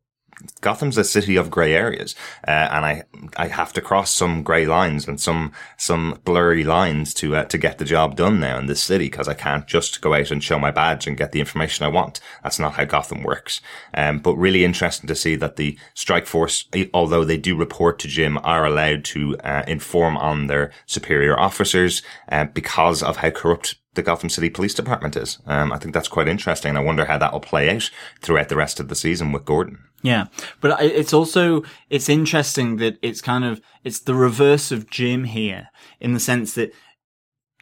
[0.62, 2.16] Gotham's a city of grey areas,
[2.48, 3.04] uh, and I
[3.38, 7.58] I have to cross some grey lines and some some blurry lines to uh, to
[7.58, 10.44] get the job done now in this city because I can't just go out and
[10.44, 12.20] show my badge and get the information I want.
[12.44, 13.62] That's not how Gotham works.
[13.94, 18.00] Um, but really interesting to see that the strike force, e- although they do report
[18.00, 22.02] to Jim, are allowed to uh, inform on their superior officers
[22.32, 25.40] uh, because of how corrupt the Gotham City Police Department is.
[25.46, 26.70] Um, I think that's quite interesting.
[26.70, 27.90] and I wonder how that will play out
[28.22, 29.80] throughout the rest of the season with Gordon.
[30.02, 30.26] Yeah,
[30.60, 35.70] but it's also it's interesting that it's kind of it's the reverse of Jim here
[36.00, 36.74] in the sense that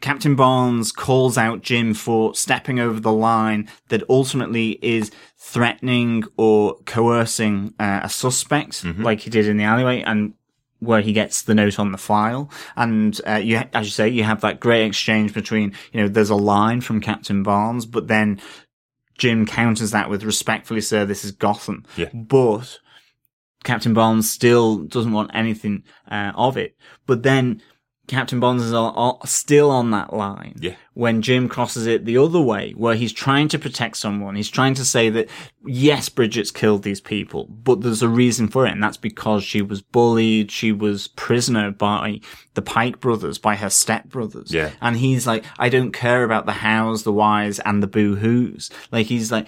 [0.00, 6.76] Captain Barnes calls out Jim for stepping over the line that ultimately is threatening or
[6.86, 10.34] coercing uh, a suspect, like he did in the alleyway, and
[10.82, 12.50] where he gets the note on the file.
[12.76, 16.30] And uh, you, as you say, you have that great exchange between you know there's
[16.30, 18.40] a line from Captain Barnes, but then
[19.16, 21.84] Jim counters that with respectfully, sir, this is Gotham.
[21.96, 22.10] Yeah.
[22.12, 22.80] But
[23.62, 26.76] Captain Barnes still doesn't want anything uh, of it.
[27.06, 27.62] But then
[28.08, 30.56] Captain Barnes is all, all, still on that line.
[30.58, 30.74] Yeah.
[30.94, 34.74] When Jim crosses it the other way, where he's trying to protect someone, he's trying
[34.74, 35.28] to say that
[35.64, 39.62] yes, Bridget's killed these people, but there's a reason for it, and that's because she
[39.62, 42.20] was bullied, she was prisoner by
[42.54, 44.52] the Pike brothers, by her stepbrothers.
[44.52, 44.72] Yeah.
[44.80, 48.68] And he's like, I don't care about the hows, the whys, and the boo-hoos.
[48.90, 49.46] Like he's like,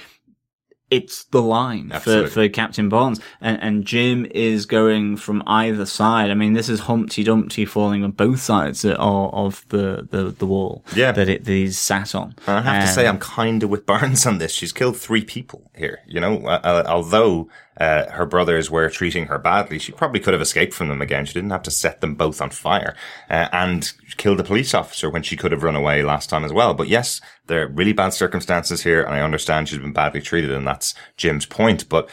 [0.91, 2.31] it's the line for, Absolutely.
[2.31, 3.21] for Captain Barnes.
[3.41, 6.31] And, and Jim is going from either side.
[6.31, 10.47] I mean, this is Humpty Dumpty falling on both sides of, of the, the, the
[10.47, 11.13] wall Yeah.
[11.13, 12.35] that, it, that he's sat on.
[12.47, 14.53] I have to say, Um, I'm kind of with Barnes on this.
[14.53, 16.01] She's killed three people here.
[16.07, 17.49] You know, uh, uh, although
[17.81, 21.25] uh, her brothers were treating her badly, she probably could have escaped from them again.
[21.27, 22.95] She didn't have to set them both on fire
[23.29, 26.53] uh, and kill the police officer when she could have run away last time as
[26.53, 26.75] well.
[26.75, 30.51] But yes, there are really bad circumstances here, and I understand she's been badly treated,
[30.51, 31.89] and that's Jim's point.
[31.89, 32.09] But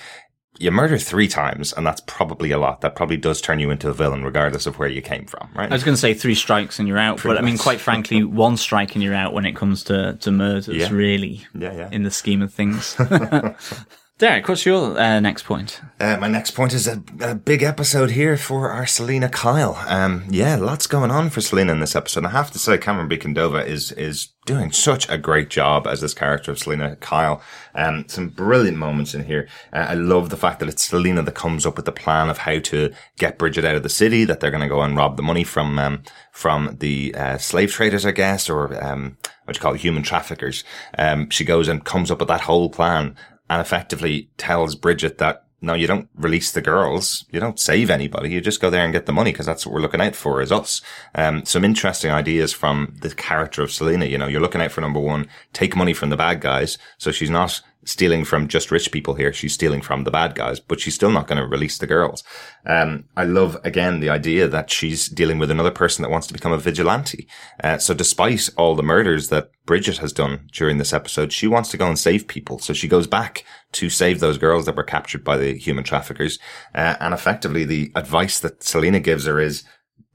[0.59, 2.81] you murder three times, and that's probably a lot.
[2.81, 5.71] That probably does turn you into a villain, regardless of where you came from, right?
[5.71, 8.23] I was going to say three strikes and you're out, but I mean, quite frankly,
[8.23, 10.89] one strike and you're out when it comes to, to murders, Yeah.
[10.91, 11.89] really, Yeah, yeah.
[11.91, 12.95] in the scheme of things.
[14.21, 15.81] Derek, what's your uh, next point?
[15.99, 19.83] Uh, my next point is a, a big episode here for our Selina Kyle.
[19.87, 22.25] Um, yeah, lots going on for Selina in this episode.
[22.25, 26.13] I have to say, Camren Bicondova is is doing such a great job as this
[26.13, 27.41] character of Selina Kyle.
[27.73, 29.47] Um, some brilliant moments in here.
[29.73, 32.39] Uh, I love the fact that it's Selina that comes up with the plan of
[32.39, 34.23] how to get Bridget out of the city.
[34.23, 37.71] That they're going to go and rob the money from um, from the uh, slave
[37.71, 40.63] traders, I guess, or um, what you call it, human traffickers.
[40.95, 43.15] Um, she goes and comes up with that whole plan
[43.51, 47.25] and effectively tells Bridget that no, you don't release the girls.
[47.29, 48.31] You don't save anybody.
[48.31, 50.41] You just go there and get the money because that's what we're looking out for
[50.41, 50.81] is us.
[51.13, 54.05] Um, some interesting ideas from the character of Selina.
[54.05, 56.79] You know, you're looking out for number one, take money from the bad guys.
[56.97, 59.33] So she's not stealing from just rich people here.
[59.33, 62.23] She's stealing from the bad guys, but she's still not going to release the girls.
[62.65, 66.33] Um, I love again the idea that she's dealing with another person that wants to
[66.33, 67.27] become a vigilante.
[67.63, 71.69] Uh, so despite all the murders that Bridget has done during this episode, she wants
[71.71, 72.59] to go and save people.
[72.59, 76.39] So she goes back to save those girls that were captured by the human traffickers.
[76.75, 79.63] Uh, and effectively the advice that Selina gives her is,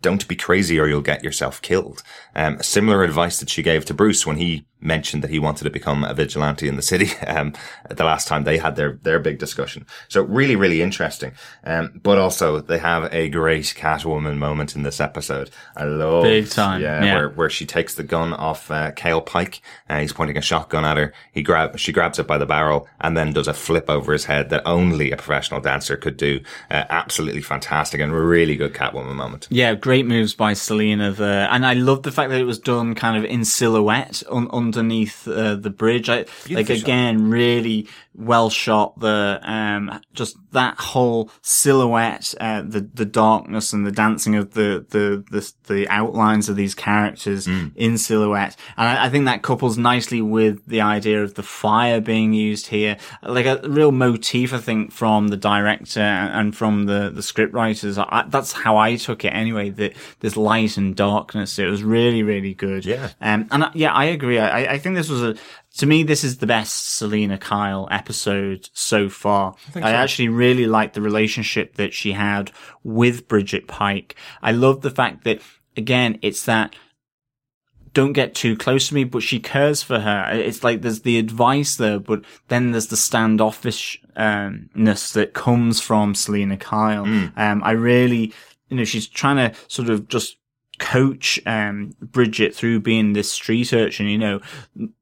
[0.02, 2.02] don't be crazy or you'll get yourself killed.
[2.36, 5.70] Um, similar advice that she gave to Bruce when he mentioned that he wanted to
[5.70, 7.54] become a vigilante in the city um,
[7.90, 9.86] the last time they had their their big discussion.
[10.08, 11.32] So really, really interesting.
[11.64, 15.50] Um, but also they have a great Catwoman moment in this episode.
[15.76, 17.14] I love Big time, yeah, yeah.
[17.14, 19.60] Where, where she takes the gun off uh, Kale Pike.
[19.88, 21.12] Uh, he's pointing a shotgun at her.
[21.32, 24.26] He grab she grabs it by the barrel and then does a flip over his
[24.26, 26.40] head that only a professional dancer could do.
[26.70, 29.48] Uh, absolutely fantastic and really good Catwoman moment.
[29.50, 32.94] Yeah, great moves by Selina there, and I love the fact that it was done
[32.94, 36.08] kind of in silhouette un- underneath uh, the bridge.
[36.08, 36.78] I, like shot.
[36.78, 38.98] again, really well shot.
[38.98, 44.86] The um, just that whole silhouette, uh, the the darkness and the dancing of the
[44.88, 49.76] the the, the outlines of these characters in silhouette, and I, I think that couples
[49.76, 54.52] nicely with the idea of the fire being used here, like a real motif.
[54.52, 57.98] I think from the director and from the the script writers.
[57.98, 59.70] I, that's how I took it anyway.
[59.70, 61.58] That there's light and darkness.
[61.58, 62.84] It was really really good.
[62.84, 63.10] Yeah.
[63.20, 64.38] Um, and I, yeah, I agree.
[64.38, 65.36] I, I think this was a,
[65.78, 69.54] to me, this is the best Selina Kyle episode so far.
[69.74, 72.50] I, actually really liked the relationship that she had
[72.82, 74.16] with Bridget Pike.
[74.42, 75.40] I love the fact that,
[75.76, 76.74] again, it's that
[77.92, 80.28] don't get too close to me, but she cares for her.
[80.30, 86.58] It's like there's the advice there, but then there's the standoffishness that comes from Selina
[86.58, 87.04] Kyle.
[87.04, 88.34] Um, I really,
[88.68, 90.36] you know, she's trying to sort of just
[90.78, 94.40] coach um Bridget through being this street urchin, you know.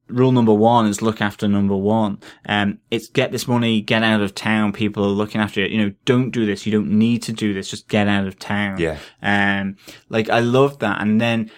[0.07, 2.19] Rule number one is look after number one.
[2.47, 5.67] Um it's get this money, get out of town, people are looking after you.
[5.67, 6.65] You know, don't do this.
[6.65, 8.79] You don't need to do this, just get out of town.
[8.79, 8.99] Yeah.
[9.21, 9.77] Um
[10.09, 11.01] like I love that.
[11.01, 11.51] And then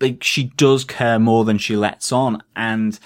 [0.00, 2.98] like she does care more than she lets on and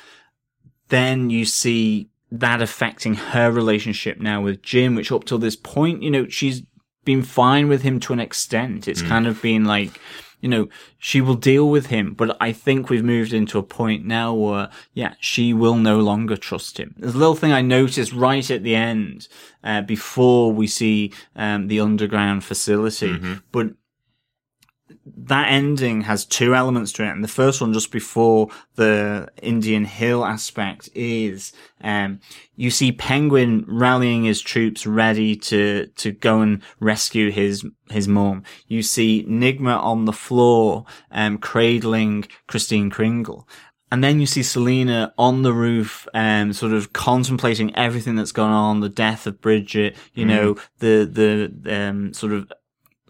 [0.89, 6.03] then you see that affecting her relationship now with Jim, which up till this point,
[6.03, 6.63] you know, she's
[7.05, 8.89] been fine with him to an extent.
[8.89, 10.01] It's kind of been like,
[10.41, 14.07] you know, she will deal with him, but I think we've moved into a point
[14.07, 16.95] now where, yeah, she will no longer trust him.
[16.99, 19.29] There's a little thing I noticed right at the end,
[19.63, 23.19] uh, before we see, um, the underground facility,
[23.53, 23.67] but
[25.05, 27.09] that ending has two elements to it.
[27.11, 32.21] And the first one, just before the Indian Hill aspect, is um,
[32.57, 38.45] you see Penguin rallying his troops ready to to go and rescue his his mom.
[38.67, 43.49] You see Nygma on the floor, um, cradling Kristen Kringle.
[43.93, 48.53] And then you see Selina on the roof, um, sort of contemplating everything that's gone
[48.53, 52.53] on, the death of Bridget, you know, the, the, um, sort of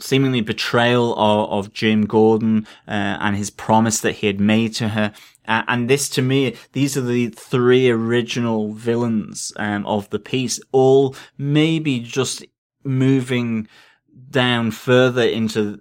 [0.01, 4.89] seemingly betrayal of, of Jim Gordon uh, and his promise that he had made to
[4.89, 5.13] her.
[5.47, 10.61] Uh, and this, to me, these are the three original villains um, of the piece,
[10.73, 12.45] all maybe just
[12.85, 13.69] moving
[14.31, 15.81] down further into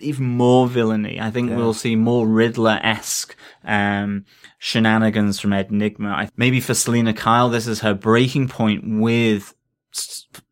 [0.00, 1.20] even more villainy.
[1.20, 4.24] I think we'll see more Riddler-esque um,
[4.58, 6.12] shenanigans from Ed Nygma.
[6.12, 9.54] I, maybe for Selina Kyle, this is her breaking point with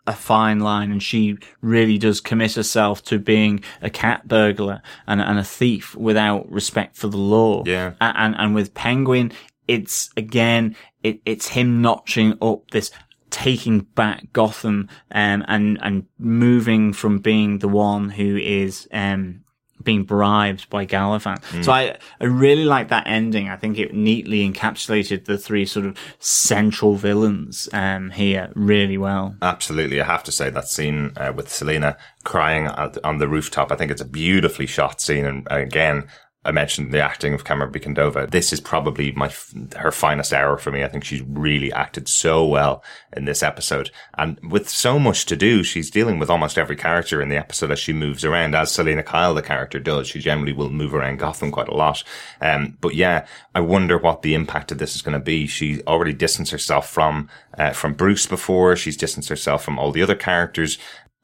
[0.06, 5.20] a fine line and she really does commit herself to being a cat burglar and,
[5.20, 7.62] and a thief without respect for the law.
[7.64, 7.94] Yeah.
[8.00, 9.32] And, and with Penguin,
[9.68, 12.90] it's again, it, it's him notching up this
[13.30, 19.44] taking back Gotham, um, and, and moving from being the one who is, um,
[19.82, 21.42] being bribed by Gallivant.
[21.64, 23.48] So I, I really like that ending.
[23.48, 29.36] I think it neatly encapsulated the three sort of central villains, um, here really well.
[29.42, 30.00] Absolutely.
[30.00, 33.76] I have to say that scene uh, with Selina crying at, on the rooftop, I
[33.76, 35.24] think it's a beautifully shot scene.
[35.24, 36.08] And again,
[36.42, 38.30] I mentioned the acting of Camren Bicondova.
[38.30, 39.30] This is probably my
[39.76, 40.82] her finest hour for me.
[40.82, 42.82] I think she's really acted so well
[43.14, 43.90] in this episode.
[44.16, 47.70] And with so much to do, she's dealing with almost every character in the episode
[47.70, 50.08] as she moves around, as Selina Kyle, the character, does.
[50.08, 52.02] She generally will move around Gotham quite a lot.
[52.40, 55.46] Um, but yeah, I wonder what the impact of this is going to be.
[55.46, 58.76] She already distanced herself from, uh, from Bruce before.
[58.76, 60.78] She's distanced herself from all the other characters.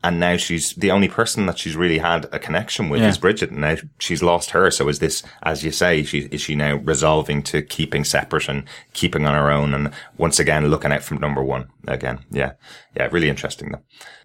[0.07, 3.09] And now she's the only person that she's really had a connection with Yeah.
[3.09, 3.51] is Bridget.
[3.51, 4.71] And now she's lost her.
[4.71, 8.63] So is this, as you say, she, is she now resolving to keeping separate and
[8.93, 9.75] keeping on her own?
[9.75, 12.21] And once again, looking out from number one again.
[12.31, 12.53] Yeah.
[12.97, 13.09] Yeah.
[13.11, 13.83] Really interesting though.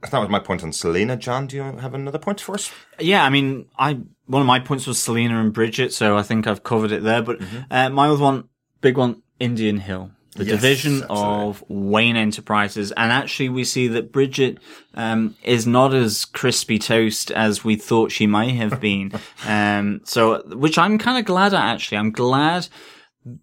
[0.09, 1.17] That was my point on Selina.
[1.17, 2.71] John, do you have another point for us?
[2.99, 6.45] Yeah, I mean, I one of my points was Selina and Bridget, so I think
[6.47, 7.21] I've covered it there.
[7.23, 7.39] But
[7.71, 8.49] uh, my other one,
[8.81, 11.25] big one, Indian Hill, the Yes, division absolutely.
[11.25, 14.59] of Wayne Enterprises, and actually we see that Bridget
[14.93, 19.11] um, is not as crispy toast as we thought she might have been.
[19.45, 21.61] um, so, which I'm kind of glad at.
[21.61, 22.67] Actually, I'm glad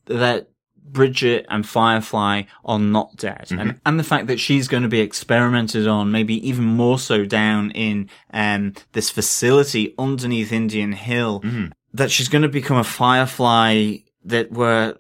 [0.07, 0.48] that
[0.90, 3.48] Bridget and Firefly are not dead.
[3.51, 7.27] And, and the fact that she's going to be experimented on, maybe even more so
[7.27, 11.42] down in, um, this facility underneath Indian Hill,
[11.92, 14.96] that she's going to become a Firefly that were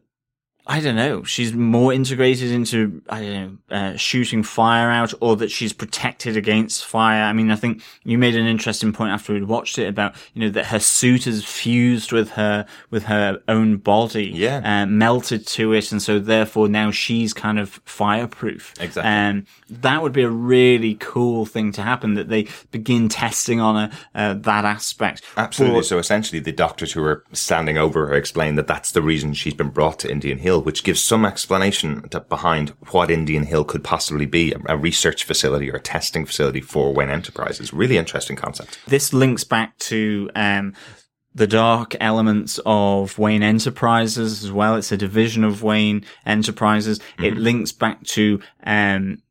[0.70, 1.24] I don't know.
[1.24, 3.32] She's more integrated into, I don't
[3.70, 7.22] know, uh, shooting fire out or that she's protected against fire.
[7.22, 10.42] I mean, I think you made an interesting point after we'd watched it about, you
[10.42, 14.26] know, that her suit is fused with her, with her own body.
[14.26, 14.60] Yeah.
[14.62, 15.90] Uh, melted to it.
[15.90, 18.74] And so therefore now she's kind of fireproof.
[18.78, 19.10] Exactly.
[19.10, 23.76] And that would be a really cool thing to happen that they begin testing on
[23.76, 25.22] a, uh, that aspect.
[25.36, 25.80] Absolutely.
[25.80, 29.34] But- so essentially, the doctors who are standing over her explain that that's the reason
[29.34, 33.64] she's been brought to Indian Hill, which gives some explanation to, behind what Indian Hill
[33.64, 37.72] could possibly be a, a research facility or a testing facility for Wayne Enterprises.
[37.72, 38.78] Really interesting concept.
[38.86, 40.74] this links back to um,
[41.34, 44.76] the dark elements of Wayne Enterprises as well.
[44.76, 47.00] It's a division of Wayne Enterprises.
[47.18, 49.22] It links back to um,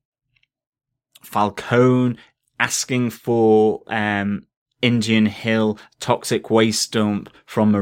[1.38, 2.17] Falcone
[2.60, 4.47] asking for um,
[4.82, 7.73] Indian Hill toxic waste dump from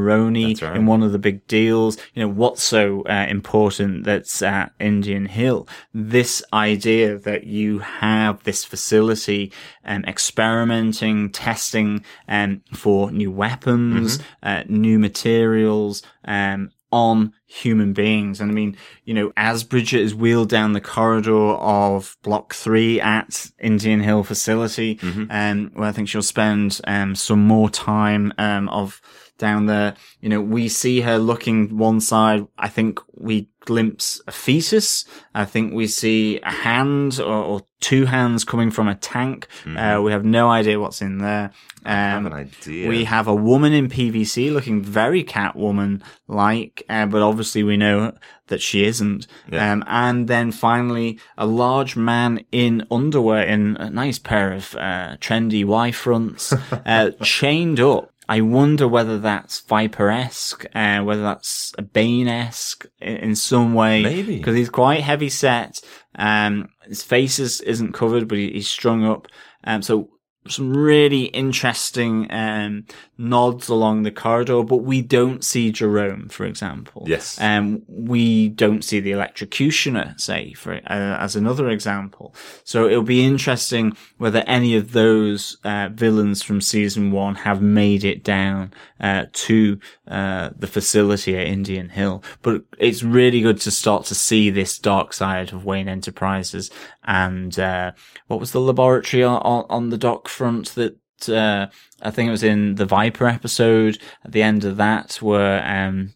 [0.49, 0.75] That's right.
[0.75, 1.97] in one of the big deals.
[2.13, 5.69] You know, what's so uh, important that's at Indian Hill?
[5.93, 9.53] This idea that you have this facility
[9.85, 18.39] um, experimenting, testing um, for new weapons, uh, new materials, um, on human beings.
[18.39, 23.01] And I mean, you know, as Bridget is wheeled down the corridor of block three
[23.01, 28.69] at Indian Hill facility, um, where I think she'll spend, um, some more time, um,
[28.69, 29.01] of
[29.37, 32.47] down there, you know, we see her looking one side.
[32.57, 35.05] I think we glimpse a fetus.
[35.33, 39.47] I think we see a hand or, or two hands coming from a tank.
[39.65, 41.51] Uh, we have no idea what's in there.
[41.85, 42.87] Um, have an idea.
[42.87, 48.13] We have a woman in PVC looking very Catwoman like, uh, but obviously we know
[48.47, 49.27] that she isn't.
[49.51, 49.71] Yeah.
[49.71, 55.17] Um, and then finally a large man in underwear in a nice pair of, uh,
[55.19, 56.53] trendy Y fronts,
[56.85, 58.11] uh, chained up.
[58.27, 64.01] I wonder whether that's Viper-esque, uh, whether that's a Bane-esque in, in some way.
[64.01, 64.37] Maybe.
[64.37, 65.79] Because he's quite heavy set.
[66.15, 69.27] Um, his face is, isn't covered, but he, he's strung up.
[69.63, 70.09] Um, so
[70.47, 72.85] some really interesting um,
[73.17, 77.03] nods along the corridor, but we don't see Jerome, for example.
[77.07, 77.39] Yes.
[77.41, 82.35] Um, we don't see the electrocutioner, say, for uh, as another example.
[82.63, 88.03] So it'll be interesting whether any of those uh, villains from season one have made
[88.03, 92.23] it down uh, to uh, the facility at Indian Hill.
[92.41, 96.69] But it's really good to start to see this dark side of Wayne Enterprises.
[97.03, 97.93] And uh,
[98.27, 100.97] what was the laboratory on, on, on the dock front that
[101.29, 101.67] uh,
[102.01, 106.13] I think it was in the Viper episode at the end of that, where um,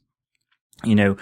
[0.84, 1.18] you know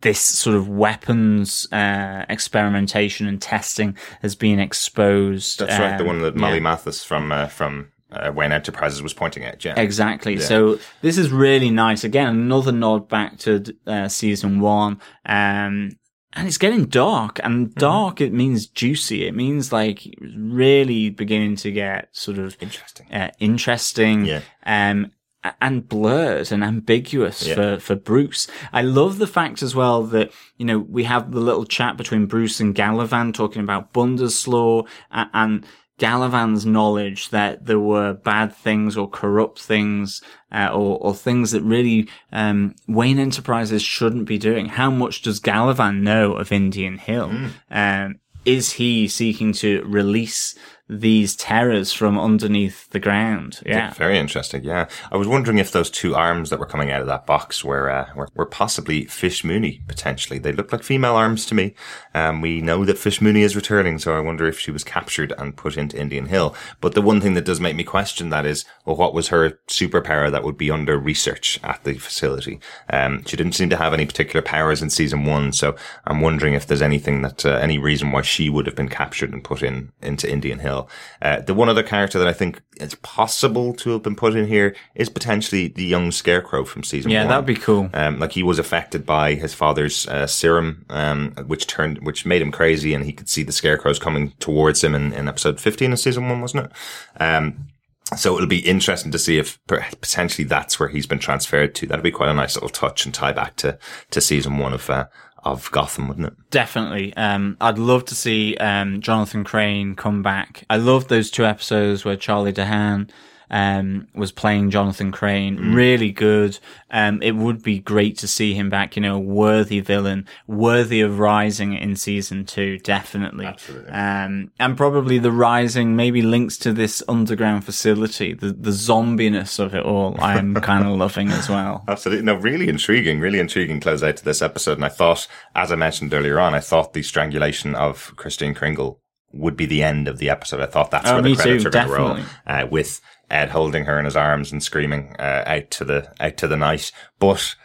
[0.00, 5.60] this sort of weapons uh, experimentation and testing has been exposed.
[5.60, 5.96] That's right.
[5.96, 6.60] The um, one that Molly yeah.
[6.60, 9.64] Mathis from uh, from uh, Wayne Enterprises was pointing at.
[9.64, 9.78] Yeah.
[9.78, 10.38] Exactly.
[10.38, 12.04] So this is really nice.
[12.04, 15.00] Again, another nod back to uh, season one.
[15.24, 15.92] Um,
[16.32, 17.78] and it's getting dark and Mm-hmm.
[17.80, 19.26] dark, it means juicy.
[19.26, 23.06] It means like really beginning to get sort of Interesting.
[23.12, 24.24] uh, interesting.
[24.26, 24.40] Yeah.
[24.64, 25.12] Um,
[25.60, 27.54] and blurred and ambiguous Yeah.
[27.54, 28.48] for, for Bruce.
[28.72, 32.26] I love the fact as well that, you know, we have the little chat between
[32.26, 35.66] Bruce and Galavan talking about Bundeslaw and, and
[35.98, 40.20] Galavan's knowledge that there were bad things or corrupt things,
[40.52, 44.66] uh, or, or things that really, um, Wayne Enterprises shouldn't be doing.
[44.66, 47.30] How much does Galavan know of Indian Hill?
[47.70, 50.54] Um, is he seeking to release
[50.88, 53.60] these terrors from underneath the ground?
[53.66, 53.92] Yeah.
[53.94, 54.64] Very interesting.
[54.64, 57.64] Yeah, I was wondering if those two arms that were coming out of that box
[57.64, 60.38] were uh, were, were possibly Fish Mooney potentially.
[60.38, 61.74] They look like female arms to me.
[62.14, 65.32] Um, we know that Fish Mooney is returning, so I wonder if she was captured
[65.38, 66.54] and put into Indian Hill.
[66.80, 69.58] But the one thing that does make me question that is, well, what was her
[69.68, 72.60] superpower that would be under research at the facility?
[72.90, 75.74] Um, she didn't seem to have any particular powers in season one, so
[76.06, 79.32] I'm wondering if there's anything that uh, any reason why she would have been captured
[79.32, 80.75] and put in into Indian Hill.
[81.22, 84.46] Uh, the one other character that I think it's possible to have been put in
[84.46, 87.26] here is potentially the young Scarecrow from season Yeah, one.
[87.26, 87.90] Yeah, that'd be cool.
[87.94, 92.42] Um, like he was affected by his father's uh, serum, um, which turned, which made
[92.42, 95.92] him crazy, and he could see the scarecrows coming towards him in, in episode fifteen
[95.92, 97.22] of season one, wasn't it?
[97.22, 97.68] Um,
[98.16, 101.86] so it'll be interesting to see if potentially that's where he's been transferred to.
[101.88, 103.78] That'd be quite a nice little touch and tie back to
[104.12, 105.06] to season one of uh,
[105.46, 106.34] of Gotham, wouldn't it?
[106.50, 107.16] Definitely.
[107.16, 110.64] Um, I'd love to see um, Jonathan Crane come back.
[110.68, 113.10] I loved those two episodes where Charlie Tahan
[113.50, 115.72] um, was playing Jonathan Crane.
[115.74, 116.58] Really good.
[116.90, 121.00] Um, it would be great to see him back, you know, a worthy villain, worthy
[121.00, 123.46] of Rising in season two, definitely.
[123.46, 123.90] Absolutely.
[123.90, 129.74] Um, and probably the Rising maybe links to this underground facility, the, the zombiness of
[129.74, 130.16] it all.
[130.20, 131.84] I'm kind of loving as well.
[131.88, 132.24] Absolutely.
[132.24, 134.78] No, really intriguing, really intriguing close out to this episode.
[134.78, 139.00] And I thought, as I mentioned earlier on, I thought the strangulation of Kristen Kringle
[139.32, 140.60] would be the end of the episode.
[140.60, 143.00] I thought that's Oh, where the credits too, are going to roll, uh, with
[143.30, 146.56] Ed holding her in his arms and screaming uh, out to the out to the
[146.56, 146.92] night.
[147.18, 147.56] But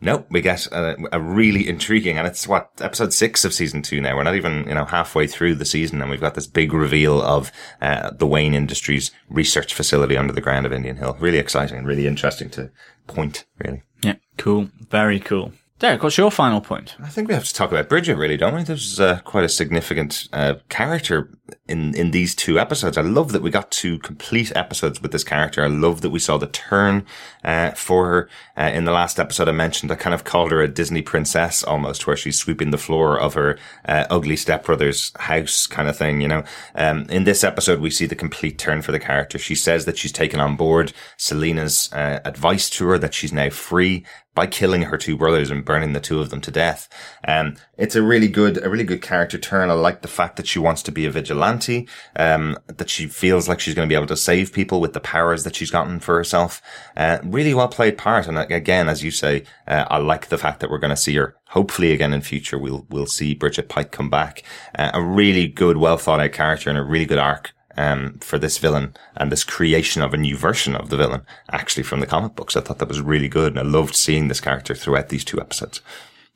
[0.00, 4.00] no, we get a, a really intriguing, and it's what episode six of season two
[4.00, 4.16] now.
[4.16, 7.20] We're not even you know halfway through the season, and we've got this big reveal
[7.20, 7.50] of
[7.80, 11.16] uh, the Wayne Industries research facility under the ground of Indian Hill.
[11.18, 12.70] Really exciting and really interesting to
[13.08, 13.44] point.
[13.58, 13.82] Really.
[14.02, 14.70] Yeah, cool.
[14.88, 15.52] Very cool.
[15.78, 16.96] Derek, what's your final point?
[17.00, 18.64] I think we have to talk about Bridget, really, don't we?
[18.64, 21.30] There's uh, quite a significant uh, character
[21.68, 22.98] in in these two episodes.
[22.98, 25.62] I love that we got two complete episodes with this character.
[25.62, 27.06] I love that we saw the turn
[27.44, 29.48] uh, for her uh, in the last episode.
[29.48, 32.76] I mentioned I kind of called her a Disney princess almost, where she's sweeping the
[32.76, 36.20] floor of her uh, ugly stepbrother's house, kind of thing.
[36.20, 39.38] You know, um, in this episode we see the complete turn for the character.
[39.38, 43.50] She says that she's taken on board Selina's uh, advice to her that she's now
[43.50, 44.04] free
[44.38, 46.88] by killing her two brothers and burning the two of them to death.
[47.26, 49.68] Um, it's a really good, a really good character turn.
[49.68, 53.48] I like the fact that she wants to be a vigilante, um, that she feels
[53.48, 55.98] like she's going to be able to save people with the powers that she's gotten
[55.98, 56.62] for herself.
[56.96, 58.28] Uh, really well played part.
[58.28, 61.16] And again, as you say, uh, I like the fact that we're going to see
[61.16, 62.58] her hopefully again in future.
[62.58, 64.44] We'll, we'll see Bridget Pike come back.
[64.78, 68.38] Uh, a really good, well thought out character and a really good arc um, for
[68.38, 72.06] this villain and this creation of a new version of the villain actually from the
[72.06, 72.56] comic books.
[72.56, 75.40] I thought that was really good and I loved seeing this character throughout these two
[75.40, 75.80] episodes.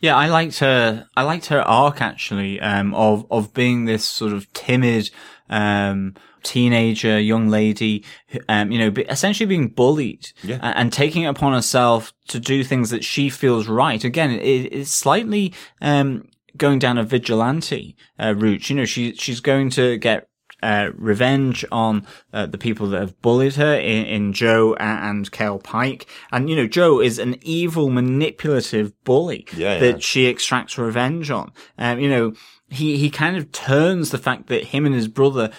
[0.00, 1.06] Yeah, I liked her.
[1.16, 5.10] I liked her arc actually, um, of of being this sort of timid,
[5.48, 8.04] um, teenager, young lady,
[8.48, 10.56] um, you know, essentially being bullied Yeah.
[10.56, 14.02] a- and, taking it upon herself to do things that she feels right.
[14.02, 14.40] Again, it,
[14.72, 16.24] it's slightly um,
[16.56, 18.68] going down a vigilante uh, route.
[18.70, 20.26] You know, she she's going to get.
[20.62, 25.58] Uh, revenge on uh, the people that have bullied her in, in Joe and Kel
[25.58, 26.06] Pike.
[26.30, 31.50] And, you know, Joe is an evil, manipulative bully Yeah, that she extracts revenge on.
[31.78, 32.34] Um, you know,
[32.68, 35.50] he, he kind of turns the fact that him and his brother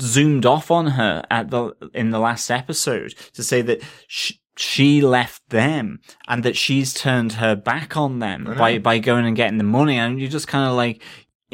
[0.00, 5.00] zoomed off on her at the, in the last episode to say that she, she
[5.00, 9.58] left them and that she's turned her back on them by, by going and getting
[9.58, 9.98] the money.
[9.98, 11.00] And you're just kind of like,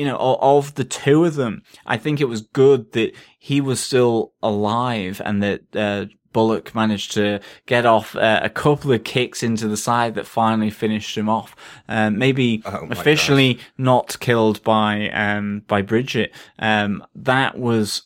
[0.01, 3.80] you know, of the two of them, I think it was good that he was
[3.80, 9.42] still alive and that, uh, Bullock managed to get off uh, a couple of kicks
[9.42, 11.57] into the side that finally finished him off.
[11.88, 16.32] Um, maybe Oh officially not killed by um, by Bridget.
[16.61, 18.03] Um, that was,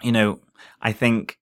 [0.00, 0.40] you know,
[0.80, 1.38] I think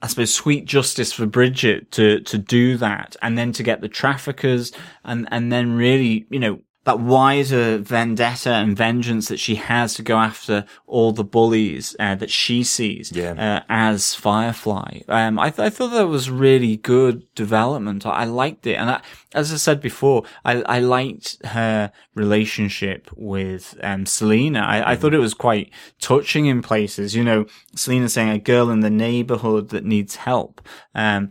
[0.00, 3.88] I suppose sweet justice for Bridget to to do that, and then to get the
[3.88, 4.70] traffickers,
[5.04, 10.02] and and then really, you know, that wider vendetta and vengeance that she has to
[10.02, 13.32] go after all the bullies uh, that she sees Yeah.
[13.32, 15.00] uh, as Firefly.
[15.06, 18.06] Um, I, th- I thought that was really good development.
[18.06, 19.00] I, I liked it, and I,
[19.34, 24.60] as I said before, I, I liked her relationship with um, Selina.
[24.60, 25.70] I, I thought it was quite
[26.00, 27.14] touching in places.
[27.14, 27.44] You know,
[27.76, 30.66] Selina saying a girl in the neighborhood that needs help.
[30.94, 31.28] Um,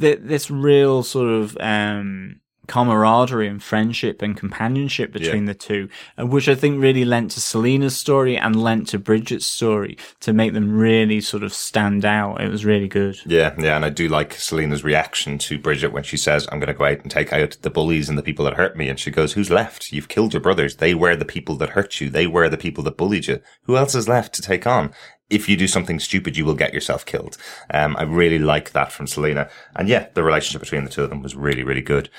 [0.00, 5.52] th- this real sort of um, camaraderie and friendship and companionship between Yeah.
[5.52, 5.88] the two,
[6.18, 10.32] uh, which I think really lent to Selina's story and lent to Bridget's story to
[10.32, 12.40] make them really sort of stand out.
[12.40, 13.18] It was really good.
[13.26, 16.68] Yeah, yeah, and I do like Selina's reaction to Bridget when she says, I'm going
[16.72, 18.88] to go out and take out the bullies and the people that hurt me.
[18.88, 19.92] And she goes, Who's left?
[19.92, 20.76] You've killed your brothers.
[20.76, 22.08] They were the people that hurt you.
[22.10, 23.40] They were the people that bullied you.
[23.64, 24.92] Who else is left to take on?
[25.30, 27.36] If you do something stupid, you will get yourself killed.
[27.72, 29.48] Um, I really like that from Selina.
[29.74, 32.10] And yeah, the relationship between the two of them was really, really good.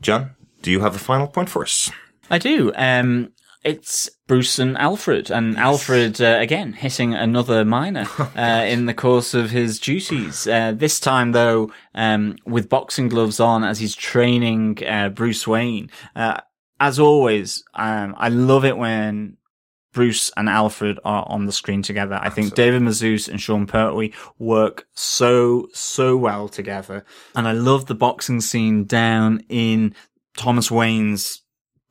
[0.00, 1.90] John, do you have a final point for us?
[2.30, 2.72] I do.
[2.76, 3.32] Um,
[3.62, 8.06] it's Bruce and Alfred, and Alfred uh, again hitting another minor
[8.36, 10.46] uh, in the course of his duties.
[10.46, 15.90] Uh, this time, though, um, with boxing gloves on as he's training uh, Bruce Wayne.
[16.16, 16.40] Uh,
[16.78, 19.36] as always, um, I love it when
[19.92, 22.18] Bruce and Alfred are on the screen together.
[22.20, 27.04] I think David Mazouz and Sean Pertwee work so, so well together.
[27.34, 29.94] And I love the boxing scene down in
[30.36, 31.42] Thomas Wayne's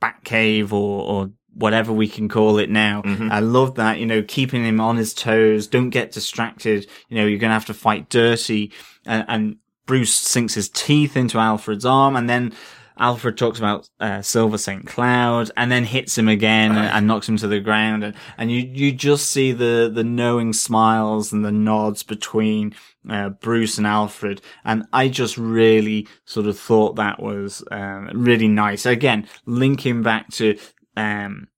[0.02, 3.02] Batcave or, or whatever we can call it now.
[3.02, 3.30] Mm-hmm.
[3.30, 5.66] I love that, you know, keeping him on his toes.
[5.66, 6.86] Don't get distracted.
[7.08, 8.72] You know, you're going to have to fight dirty.
[9.04, 12.54] And, and Bruce sinks his teeth into Alfred's arm and then
[13.00, 14.86] Alfred talks about uh, Silver St.
[14.86, 18.04] Cloud and then hits him again and, and, knocks him to the ground.
[18.04, 22.74] And, and you, you just see the, the knowing smiles and the nods between
[23.08, 24.42] uh, Bruce and Alfred.
[24.64, 28.84] And I just really sort of thought that was um, really nice.
[28.84, 30.58] Again, linking back to
[30.94, 31.48] um,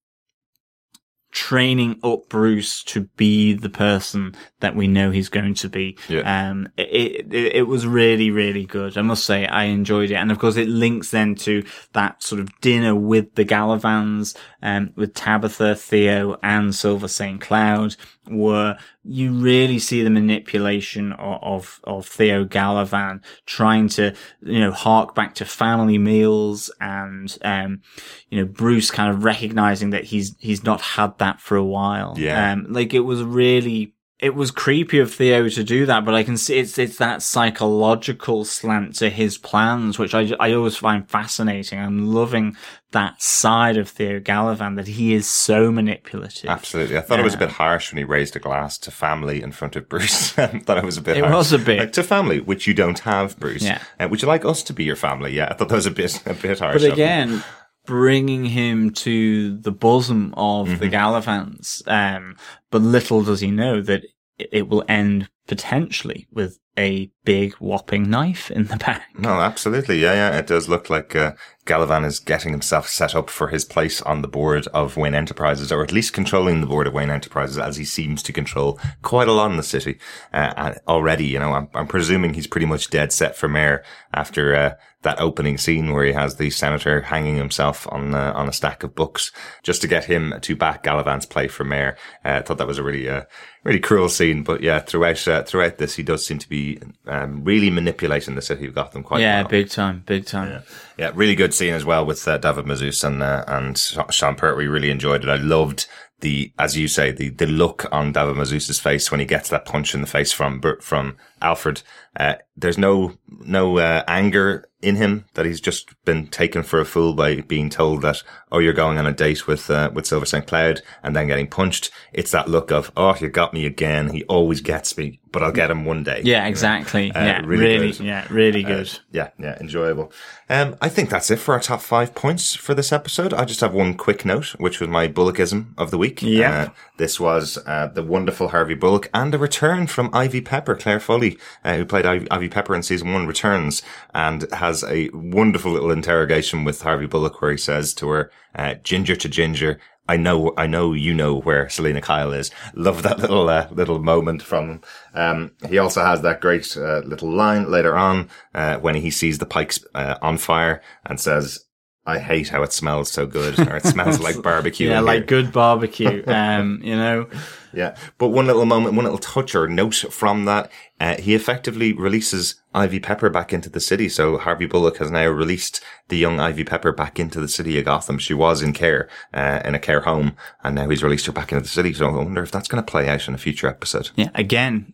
[1.32, 5.98] training up Bruce to be the person that we know he's going to be.
[6.08, 6.50] Yeah.
[6.50, 8.96] Um, it, it, it was really, really good.
[8.96, 10.14] I must say I enjoyed it.
[10.14, 14.92] And of course it links then to that sort of dinner with the Galavans, um,
[14.96, 17.40] with Tabitha, Theo and Silver St.
[17.40, 17.96] Cloud
[18.28, 24.70] where you really see the manipulation of, of, of Theo Galavan trying to, you know,
[24.70, 27.82] hark back to family meals and, um,
[28.30, 32.14] you know, Bruce kind of recognizing that he's, he's not had that for a while.
[32.16, 32.52] Yeah.
[32.52, 36.22] Um, like it was really, it was creepy of Theo to do that, but I
[36.22, 41.10] can see it's it's that psychological slant to his plans, which I, I always find
[41.10, 41.80] fascinating.
[41.80, 42.56] I'm loving
[42.92, 46.48] that side of Theo Galavan that he is so manipulative.
[46.48, 49.42] Absolutely, I thought it was a bit harsh when he raised a glass to family
[49.42, 50.38] in front of Bruce.
[50.38, 51.16] I thought it was a bit.
[51.16, 51.34] It harsh.
[51.34, 53.64] was a bit like, to family, which you don't have, Bruce.
[53.64, 53.82] Yeah.
[53.98, 55.34] Uh, would you like us to be your family?
[55.34, 56.80] Yeah, I thought that was a bit a bit harsh.
[56.80, 57.42] But again,
[57.86, 60.78] bringing him to the bosom of Mm-hmm.
[60.78, 61.82] the Galavans.
[61.88, 62.36] Um,
[62.70, 64.04] but little does he know that
[64.38, 69.06] it- it will end potentially with a big whopping knife in the back.
[69.18, 69.98] No, absolutely.
[70.00, 70.38] Yeah, yeah.
[70.38, 71.32] It does look like uh,
[71.66, 75.70] Galavan is getting himself set up for his place on the board of Wayne Enterprises,
[75.70, 79.28] or at least controlling the board of Wayne Enterprises, as he seems to control quite
[79.28, 79.98] a lot in the city
[80.32, 81.26] uh, already.
[81.26, 85.20] You know, I'm, I'm presuming he's pretty much dead set for mayor after uh, that
[85.20, 88.94] opening scene where he has the senator hanging himself on uh, on a stack of
[88.94, 89.32] books
[89.62, 91.96] just to get him to back Galavan's play for mayor.
[92.24, 93.22] Uh, I thought that was a really uh,
[93.64, 97.44] really cruel scene, but yeah, throughout uh, throughout this, he does seem to be um,
[97.44, 99.48] really manipulating the city of Gotham quite Yeah, well.
[99.48, 100.62] big time, big time.
[100.98, 103.76] Yeah, really good scene as well with uh, David Mazouz and uh, and
[104.10, 104.66] Sean Pertwee.
[104.66, 105.28] Really enjoyed it.
[105.28, 105.86] I loved
[106.20, 109.64] the, as you say, the the look on David Mazouz's face when he gets that
[109.64, 111.82] punch in the face from from Alfred.
[112.18, 116.84] Uh, there's no no uh, anger in him that he's just been taken for a
[116.84, 120.26] fool by being told that oh you're going on a date with uh, with Silver
[120.26, 121.90] St Cloud and then getting punched.
[122.12, 124.10] It's that look of oh you got me again.
[124.10, 126.20] He always gets me, but I'll get him one day.
[126.24, 127.10] Yeah, exactly.
[127.10, 128.00] Uh, yeah, really really, good.
[128.00, 128.98] yeah, really good.
[129.10, 130.12] Yeah, yeah, enjoyable.
[130.48, 133.32] Um, I think that's it for our top five points for this episode.
[133.32, 136.22] I just have one quick note, which was my Bullockism of the week.
[136.22, 136.50] Yeah.
[136.50, 136.68] Uh,
[136.98, 141.38] this was uh, the wonderful Harvey Bullock and a return from Ivy Pepper, Clare Foley,
[141.64, 143.82] uh, who played Ivy, Ivy Pepper in season one, returns
[144.14, 148.74] and has a wonderful little interrogation with Harvey Bullock where he says to her, uh,
[148.74, 149.78] ginger to ginger,
[150.12, 152.50] I know, I know you know where Selina Kyle is.
[152.74, 154.80] Love that little, uh, little moment from him.
[155.14, 159.38] Um, he also has that great, uh, little line later on, uh, when he sees
[159.38, 161.64] the pikes, uh, on fire and says,
[162.04, 164.90] I hate how it smells so good, or it smells like barbecue.
[164.90, 166.22] Yeah, like good barbecue.
[166.26, 167.28] Um, you know,
[167.72, 167.96] Yeah.
[168.18, 170.70] But one little moment, one little touch or note from that,
[171.00, 174.08] uh, he effectively releases Ivy Pepper back into the city.
[174.08, 177.84] So Harvey Bullock has now released the young Ivy Pepper back into the city of
[177.84, 178.18] Gotham.
[178.18, 181.52] She was in care, uh, in a care home, and now he's released her back
[181.52, 181.92] into the city.
[181.92, 184.10] So I wonder if that's going to play out in a future episode.
[184.16, 184.30] yeah.
[184.34, 184.92] Again,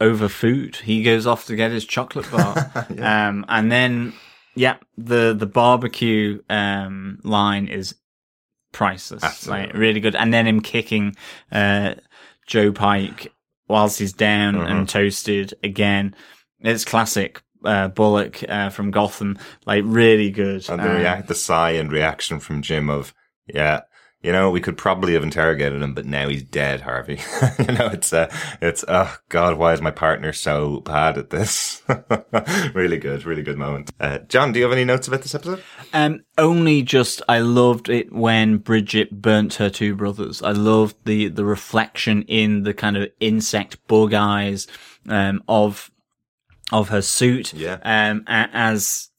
[0.00, 0.76] over food.
[0.76, 4.12] He goes off to get his chocolate bar, um, and then
[4.54, 7.94] yeah, the the barbecue um line is
[8.74, 9.24] priceless.
[9.24, 9.66] Absolutely.
[9.68, 10.14] Like really good.
[10.14, 11.16] And then him kicking
[11.50, 11.94] uh
[12.46, 13.32] Joe Pike
[13.68, 14.66] whilst he's down Mm-hmm.
[14.72, 16.14] and toasted again.
[16.60, 17.40] It's classic.
[17.64, 20.68] Uh, Bullock uh, from Gotham, like really good.
[20.68, 23.14] And the react, the sigh and reaction from Jim of,
[23.46, 23.80] yeah,
[24.24, 27.20] you know, we could probably have interrogated him, but now he's dead, Harvey.
[27.58, 31.82] you know, it's, uh, it's, oh God, why is my partner so bad at this?
[32.74, 33.92] really good, really good moment.
[34.00, 35.62] Uh, John, do you have any notes about this episode?
[35.92, 40.42] Um, only just I loved it when Bridget burnt her two brothers.
[40.42, 44.66] I loved the the reflection in the kind of insect bug eyes
[45.06, 45.90] um, of
[46.72, 47.52] of her suit.
[47.52, 47.78] Yeah.
[47.84, 49.10] Um, as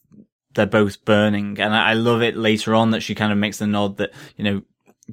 [0.56, 3.60] they're both burning, and I, I love it later on that she kind of makes
[3.60, 4.62] the nod that you know.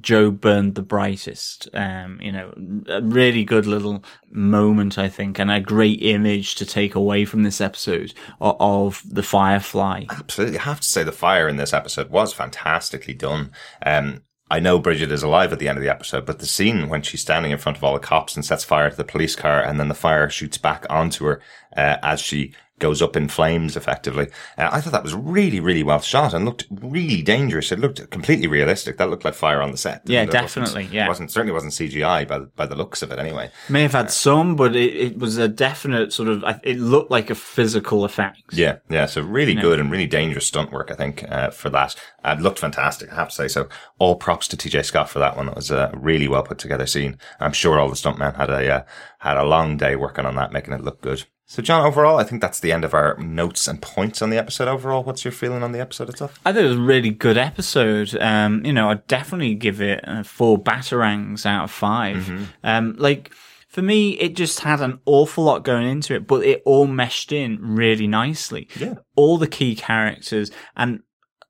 [0.01, 1.69] Joe burned the brightest.
[1.73, 2.53] Um, you know,
[2.87, 7.43] a really good little moment, I think, and a great image to take away from
[7.43, 10.05] this episode of, of the Firefly.
[10.09, 10.57] Absolutely.
[10.57, 13.51] I have to say the fire in this episode was fantastically done.
[13.85, 16.89] Um, I know Bridget is alive at the end of the episode, but the scene
[16.89, 19.35] when she's standing in front of all the cops and sets fire to the police
[19.35, 21.41] car and then the fire shoots back onto her,
[21.75, 22.53] uh, as she
[22.83, 24.27] goes up in flames effectively.
[24.57, 27.71] Uh, I thought that was really, really well shot and looked really dangerous.
[27.71, 28.97] It looked completely realistic.
[28.97, 30.01] That looked like fire on the set.
[30.03, 31.07] Yeah, definitely, Wasn't, yeah.
[31.07, 33.49] wasn't certainly wasn't CGI by the, by the looks of it anyway.
[33.69, 36.43] May have had some, but it, it was a definite sort of.
[36.63, 38.41] It looked like a physical effect.
[38.51, 39.05] Yeah, yeah.
[39.05, 41.95] So really good and really dangerous stunt work, I think, uh, for that.
[42.21, 43.47] Uh, it looked fantastic, I have to say.
[43.47, 45.47] So all props to TJ Scott for that one.
[45.47, 47.17] It was a really well put together scene.
[47.39, 48.83] I'm sure all the stuntmen had a, uh,
[49.19, 51.25] had a long day working on that, making it look good.
[51.53, 54.39] So John, overall, I think that's the end of our notes and points on the
[54.39, 55.03] episode overall.
[55.03, 56.39] What's your feeling on the episode itself?
[56.43, 58.17] I think it was a really good episode.
[58.19, 63.31] Um, you know, I'd definitely give it uh, four batarangs out of 5 Um, like
[63.67, 67.31] for me, it just had an awful lot going into it, but it all meshed
[67.31, 68.67] in really nicely.
[68.75, 68.95] Yeah.
[69.15, 71.01] All the key characters, and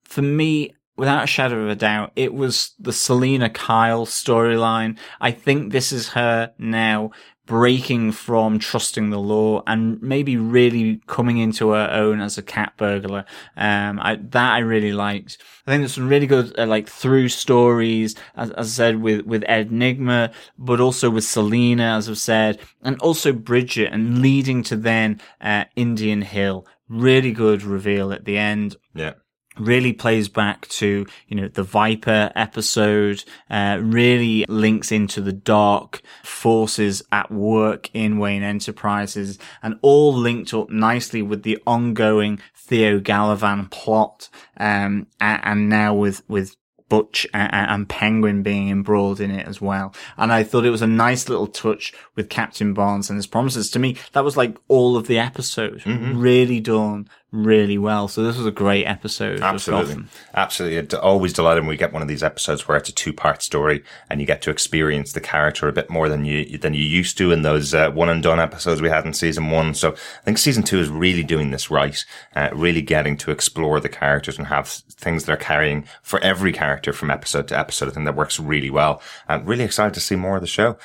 [0.03, 4.97] for me, without a shadow of a doubt, it was the Selina Kyle storyline.
[5.19, 7.11] I think this is her now
[7.45, 12.73] breaking from trusting the law and maybe really coming into her own as a cat
[12.77, 13.25] burglar.
[13.57, 15.37] Um, I, that I really liked.
[15.67, 19.25] I think there's some really good, uh, like through stories, as, as I said, with,
[19.25, 24.63] with ed Nygma, but also with Selina, as I've said, and also Bridget and leading
[24.63, 26.65] to then, uh, Indian Hill.
[26.87, 29.13] Really good reveal at the end Yeah.
[29.57, 36.01] Really plays back to you know the viper episode uh, really links into the dark
[36.23, 42.99] forces at work in wayne enterprises and all linked up nicely with the ongoing theo
[42.99, 46.55] galavan plot um, and now with with
[46.93, 49.95] Butch and Penguin being embroiled in it as well.
[50.15, 53.71] And I thought it was a nice little touch with Captain Barnes and his promises.
[53.71, 55.81] To me, that was like all of the episode.
[56.15, 58.07] Really done really well.
[58.07, 59.41] So this was a great episode.
[59.41, 60.05] Absolutely.
[60.35, 60.77] Absolutely.
[60.77, 63.41] It always delighted when we get one of these episodes where it's a two part
[63.41, 66.83] story and you get to experience the character a bit more than you, than you
[66.83, 69.73] used to in those uh, one and done episodes we had in season one.
[69.73, 71.97] So I think season two is really doing this right,
[72.35, 76.53] uh, really getting to explore the characters and have things that are carrying for every
[76.53, 77.89] character from episode to episode.
[77.89, 79.01] I think that works really well.
[79.27, 80.77] I'm really excited to see more of the show.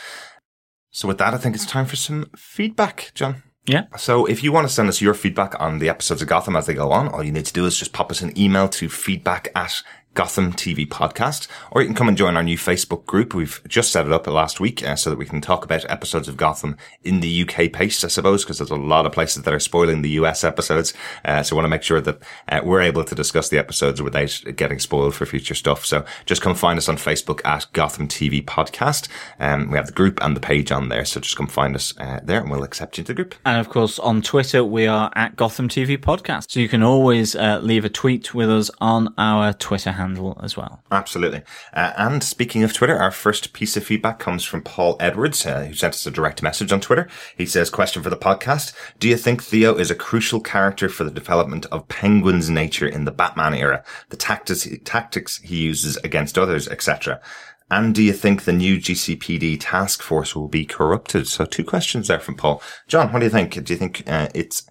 [0.91, 3.43] So with that, I think it's time for some feedback, John.
[3.69, 3.85] Yeah.
[3.97, 6.67] So if you want to send us your feedback on the episodes of Gotham as
[6.67, 8.89] they go on, all you need to do is just pop us an email to
[8.89, 9.83] feedback at
[10.19, 13.35] Gotham TV podcast, or you can come and join our new Facebook group.
[13.35, 16.27] We've just set it up last week uh, so that we can talk about episodes
[16.27, 19.55] of Gotham in the UK pace, I suppose, because there's a lot of places that
[19.55, 20.93] are spoiling the US episodes.
[21.25, 24.03] Uh, so I want to make sure that uh, we're able to discuss the episodes
[24.03, 25.87] without getting spoiled for future stuff.
[25.87, 29.07] So just come find us on Facebook at Gotham TV podcast.
[29.39, 31.05] Um, we have the group and the page on there.
[31.05, 33.37] So just come find us uh, there and we'll accept you to the group.
[33.47, 36.51] And of course, on Twitter, we are at Gotham TV Podcast.
[36.51, 40.08] So you can always uh, leave a tweet with us on our Twitter handle
[40.43, 40.83] as well.
[40.91, 41.43] Absolutely.
[41.73, 45.65] Uh, and speaking of Twitter, our first piece of feedback comes from Paul Edwards, uh,
[45.65, 47.09] who sent us a direct message on Twitter.
[47.37, 48.73] He says, question for the podcast.
[48.99, 53.05] Do you think Theo is a crucial character for the development of Penguin's nature in
[53.05, 53.85] the Batman era?
[54.11, 57.21] The tactics, tactics he uses against others, etc.
[57.71, 61.29] And do you think the new GCPD task force will be corrupted?
[61.29, 62.63] So two questions there from Paul.
[62.87, 63.63] John, what do you think?
[63.63, 64.69] Do you think uh, it's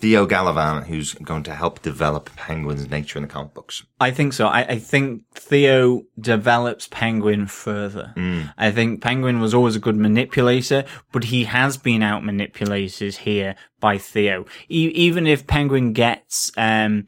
[0.00, 3.82] Theo Galavan who's going to help develop Penguin's nature in the comic books?
[3.98, 4.46] I think so.
[4.46, 8.12] I, I think Theo develops Penguin further.
[8.58, 13.54] I think Penguin was always a good manipulator, but he has been out manipulated here
[13.80, 14.44] by Theo.
[14.68, 17.06] E- even if Penguin gets, um,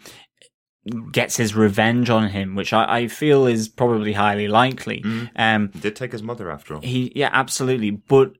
[1.12, 5.04] gets his revenge on him, which I, I feel is probably highly likely.
[5.36, 6.80] Um, He did take his mother after all.
[6.80, 7.90] he, yeah, absolutely.
[7.90, 8.32] But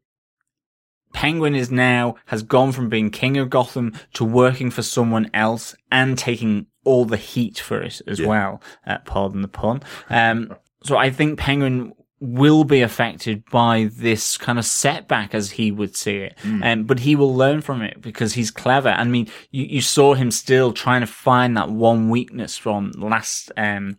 [1.12, 5.74] Penguin is now has gone from being king of Gotham to working for someone else
[5.90, 8.62] and taking all the heat for it as well.
[8.86, 9.82] Uh, pardon the pun.
[10.10, 15.70] Um, so I think Penguin will be affected by this kind of setback as he
[15.70, 16.36] would see it.
[16.64, 18.88] Um, but he will learn from it because he's clever.
[18.88, 23.52] I mean, you, you saw him still trying to find that one weakness from last,
[23.56, 23.98] um,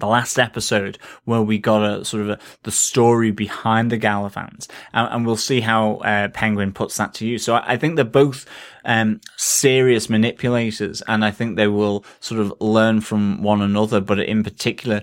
[0.00, 4.68] the last episode where we got a sort of a, the story behind the Galavans,
[4.92, 7.38] and, and we'll see how uh, Penguin puts that to you.
[7.38, 8.46] So I, I think they're both
[8.84, 14.00] um, serious manipulators, and I think they will sort of learn from one another.
[14.00, 15.02] But in particular,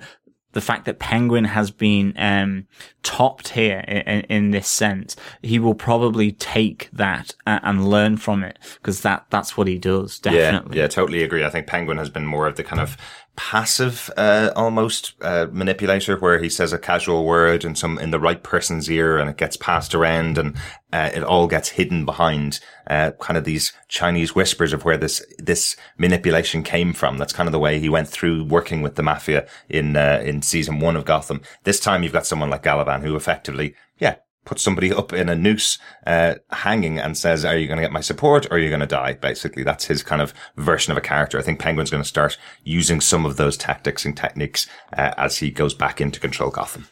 [0.54, 2.68] the fact that Penguin has been um,
[3.04, 8.44] topped here in, in, this sense, he will probably take that and, and learn from
[8.44, 10.20] it because that that's what he does.
[10.20, 10.78] Definitely.
[10.78, 11.46] Yeah, yeah, totally agree.
[11.46, 12.98] I think Penguin has been more of the kind of
[13.36, 18.20] passive, uh, almost, uh, manipulator where he says a casual word in some, in the
[18.20, 20.56] right person's ear and it gets passed around and,
[20.94, 25.26] uh, it all gets hidden behind, uh, kind of these Chinese whispers of where this,
[25.38, 27.18] this manipulation came from.
[27.18, 30.42] That's kind of the way he went through working with the mafia in, uh, in
[30.42, 31.42] season one of Gotham.
[31.64, 34.16] This time you've got someone like Galavan who effectively, yeah,
[34.46, 35.78] puts somebody up in a noose,
[36.08, 38.82] uh, hanging and says, are you going to get my support or are you going
[38.82, 39.14] to die?
[39.14, 41.38] Basically, that's his kind of version of a character.
[41.38, 44.68] I think Penguin's going to start using some of those tactics and techniques,
[44.98, 46.88] uh, as he goes back into control Gotham.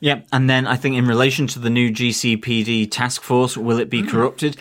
[0.00, 0.22] Yeah.
[0.32, 4.02] And then I think in relation to the new GCPD task force, will it be
[4.02, 4.08] mm.
[4.08, 4.56] corrupted?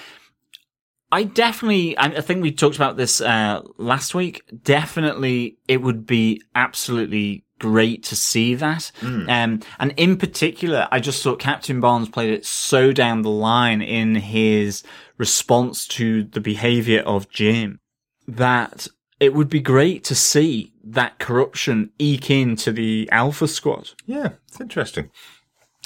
[1.11, 4.41] I definitely, I think we talked about this, uh, last week.
[4.63, 8.91] Definitely it would be absolutely great to see that.
[8.99, 9.29] Mm.
[9.29, 13.81] Um, and in particular, I just thought Captain Barnes played it so down the line
[13.81, 14.83] in his
[15.17, 17.79] response to the behavior of Jim
[18.27, 18.87] that
[19.21, 23.91] it would be great to see that corruption eke into the Alpha Squad.
[24.05, 25.09] Yeah, it's interesting.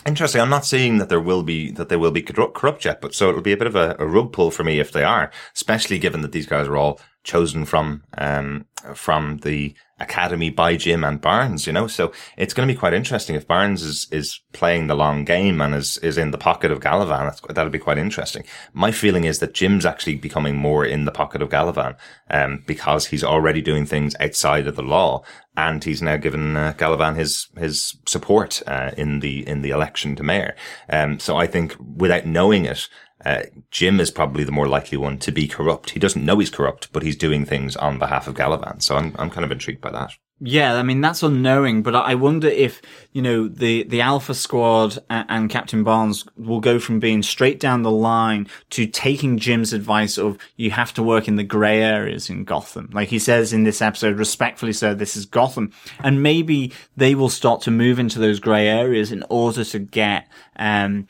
[0.03, 0.41] Interesting.
[0.41, 3.30] I'm not seeing that there will be that they will be corrupt yet, but so
[3.30, 5.99] it'll be a bit of a, a rug pull for me if they are, especially
[5.99, 8.65] given that these guys are all chosen from um,
[8.95, 11.88] from the academy by Jim and Barnes, you know.
[11.88, 15.61] So it's going to be quite interesting if Barnes is is playing the long game
[15.61, 17.53] and is is in the pocket of Galavan.
[17.53, 18.43] that'll be quite interesting.
[18.73, 21.95] My feeling is that Jim's actually becoming more in the pocket of Galavan,
[22.30, 25.23] um, because he's already doing things outside of the law,
[25.55, 30.15] and he's now given uh, Galavan his his support uh, in the in the election
[30.15, 30.55] to mayor.
[30.89, 32.88] Um, so I think without knowing it,
[33.28, 35.89] uh, Jim is probably the more likely one to be corrupt.
[35.89, 38.82] He doesn't know he's corrupt, but he's doing things on behalf of Galavan.
[38.82, 40.13] So I'm, I'm kind of intrigued by that.
[40.39, 42.80] Yeah, I mean that's unknowing, but I wonder if
[43.11, 47.82] you know the the Alpha Squad and, Captain Barnes will go from being straight down
[47.82, 52.30] the line to taking Jim's advice of you have to work in the grey areas
[52.30, 55.71] in Gotham, like he says in this episode, respectfully, sir, this is Gotham,
[56.01, 60.28] and maybe they will start to move into those grey areas in order to get
[60.57, 61.07] um,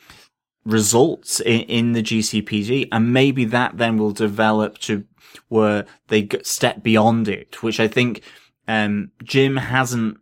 [0.67, 2.89] results in, in the GCPD.
[2.91, 5.05] And maybe that then will develop to
[5.47, 8.21] where they step beyond it, which I think,
[8.67, 10.17] um, Jim hasn't,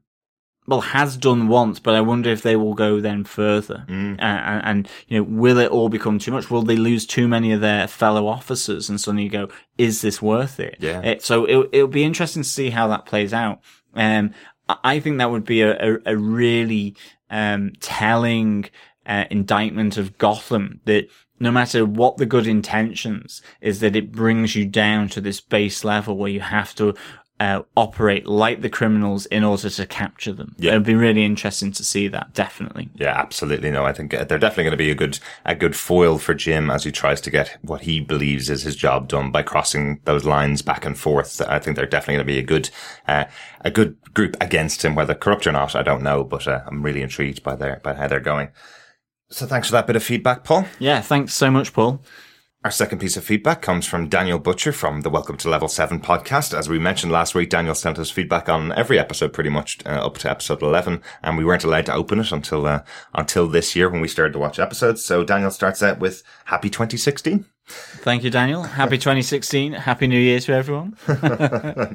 [0.68, 3.86] well, has done once, but I wonder if they will go then further.
[3.88, 4.20] Mm.
[4.20, 6.50] Uh, and, and, you know, will it all become too much?
[6.50, 10.60] Will they lose too many of their fellow officers and suddenly go, is this worth
[10.60, 10.78] it?
[10.80, 11.02] Yeah.
[11.02, 13.62] It, so it, it'll be interesting to see how that plays out.
[13.93, 14.34] Um,
[14.68, 16.96] I think that would be a, a, a really,
[17.30, 18.66] um, telling,
[19.06, 24.56] uh, indictment of Gotham that no matter what the good intentions is that it brings
[24.56, 26.93] you down to this base level where you have to
[27.38, 30.56] uh, operate like the criminals in order to capture them.
[30.58, 30.72] Yeah.
[30.72, 32.34] It'd be really interesting to see that.
[32.34, 32.89] Definitely.
[32.95, 33.72] Yeah, absolutely.
[33.72, 36.34] No, I think uh, they're definitely going to be a good, a good foil for
[36.34, 39.99] Jim as he tries to get what he believes is his job done by crossing
[40.06, 41.41] those lines back and forth.
[41.41, 42.70] I think they're definitely going to be a good,
[43.06, 43.26] uh,
[43.62, 45.76] a good group against him, whether corrupt or not.
[45.76, 48.47] I don't know, but uh, I'm really intrigued by their, by how they're going.
[49.30, 50.65] So thanks for that bit of feedback, Paul.
[50.80, 52.01] Yeah, thanks so much, Paul.
[52.63, 55.99] Our second piece of feedback comes from Daniel Butcher from the Welcome to Level 7
[55.99, 56.57] podcast.
[56.57, 59.89] As we mentioned last week, Daniel sent us feedback on every episode pretty much uh,
[59.89, 62.82] up to episode 11, and we weren't allowed to open it until, uh,
[63.13, 65.05] until this year when we started to watch episodes.
[65.05, 67.45] So Daniel starts out with Happy 2016.
[67.68, 68.61] Thank you, Daniel.
[68.61, 69.74] Happy 2016.
[69.74, 70.95] Happy New Year to everyone.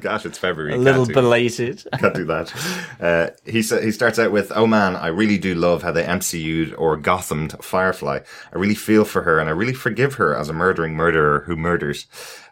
[0.01, 0.73] Gosh, it's February.
[0.73, 1.83] A little belated.
[1.99, 2.53] Can't do that.
[2.99, 6.03] Uh, he sa- he starts out with, "Oh man, I really do love how they
[6.03, 8.19] MCU'd or Gothamed Firefly.
[8.53, 11.55] I really feel for her, and I really forgive her as a murdering murderer who
[11.55, 12.05] murders.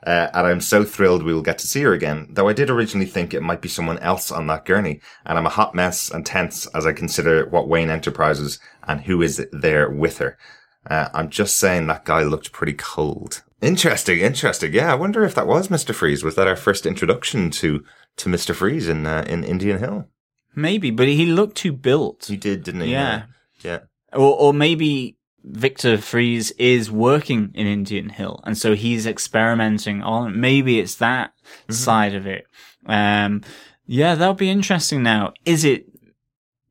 [0.08, 2.28] Uh, and I'm so thrilled we will get to see her again.
[2.30, 5.46] Though I did originally think it might be someone else on that gurney, and I'm
[5.46, 9.90] a hot mess and tense as I consider what Wayne Enterprises and who is there
[9.90, 10.38] with her."
[10.90, 13.44] Uh, I'm just saying that guy looked pretty cold.
[13.62, 14.74] Interesting, interesting.
[14.74, 15.94] Yeah, I wonder if that was Mr.
[15.94, 16.24] Freeze.
[16.24, 17.84] Was that our first introduction to
[18.18, 18.56] to Mr.
[18.56, 20.08] Freeze in uh, in Indian Hill?
[20.56, 22.26] Maybe, but he looked too built.
[22.26, 22.92] He did, didn't he?
[22.92, 23.24] Yeah,
[23.62, 23.80] yeah.
[24.14, 30.40] Or or maybe Victor Fries is working in Indian Hill, and so he's experimenting on.
[30.40, 31.74] Maybe it's that mm-hmm.
[31.74, 32.48] side of it.
[32.86, 33.42] Um,
[33.86, 35.04] yeah, that'll be interesting.
[35.04, 35.86] Now, is it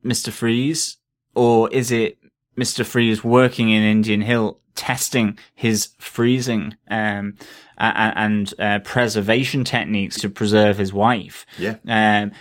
[0.03, 0.31] Mr.
[0.31, 0.97] Freeze
[1.35, 2.17] or is it
[2.59, 2.85] Mr.
[2.85, 7.35] Freeze working in Indian Hill, testing his freezing um,
[7.77, 11.45] and, uh, preservation techniques to preserve his wife.
[11.57, 11.75] Yeah.
[11.87, 12.31] Um,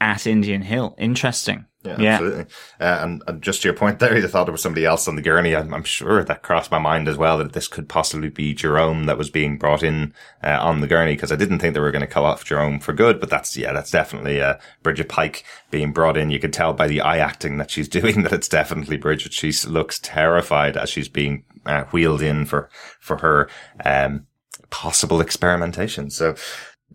[0.00, 0.94] at Indian Hill.
[0.98, 1.66] Interesting.
[1.84, 2.14] Yeah, yeah.
[2.14, 2.46] absolutely.
[2.80, 5.14] Uh, and, and, just to your point there, you thought there was somebody else on
[5.14, 5.54] the gurney.
[5.54, 9.04] I'm, I'm, sure that crossed my mind as well that this could possibly be Jerome
[9.04, 10.12] that was being brought in
[10.42, 12.80] uh, on the gurney because I didn't think they were going to cut off Jerome
[12.80, 13.20] for good.
[13.20, 16.30] But that's yeah, that's definitely uh, Bridget Pike being brought in.
[16.30, 19.32] You could tell by the eye acting that she's doing that it's definitely Bridget.
[19.32, 22.68] She looks terrified as she's being uh, wheeled in for
[22.98, 23.48] for her
[23.84, 24.26] um,
[24.70, 26.10] possible experimentation.
[26.10, 26.34] So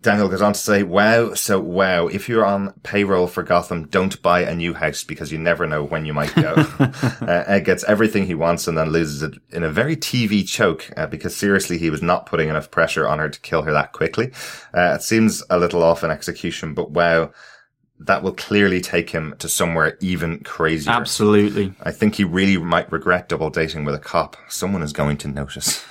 [0.04, 4.20] Daniel goes on to say, wow, so wow, if you're on payroll for Gotham, don't
[4.20, 6.52] buy a new house because you never know when you might go.
[6.78, 10.90] uh, Ed gets everything he wants and then loses it in a very TV choke
[10.98, 13.92] uh, because seriously, he was not putting enough pressure on her to kill her that
[13.92, 14.30] quickly.
[14.76, 17.32] Uh, it seems a little off in execution, but wow,
[17.98, 20.92] that will clearly take him to somewhere even crazier.
[20.92, 21.72] Absolutely.
[21.82, 24.36] I think he really might regret double dating with a cop.
[24.50, 25.82] Someone is going to notice.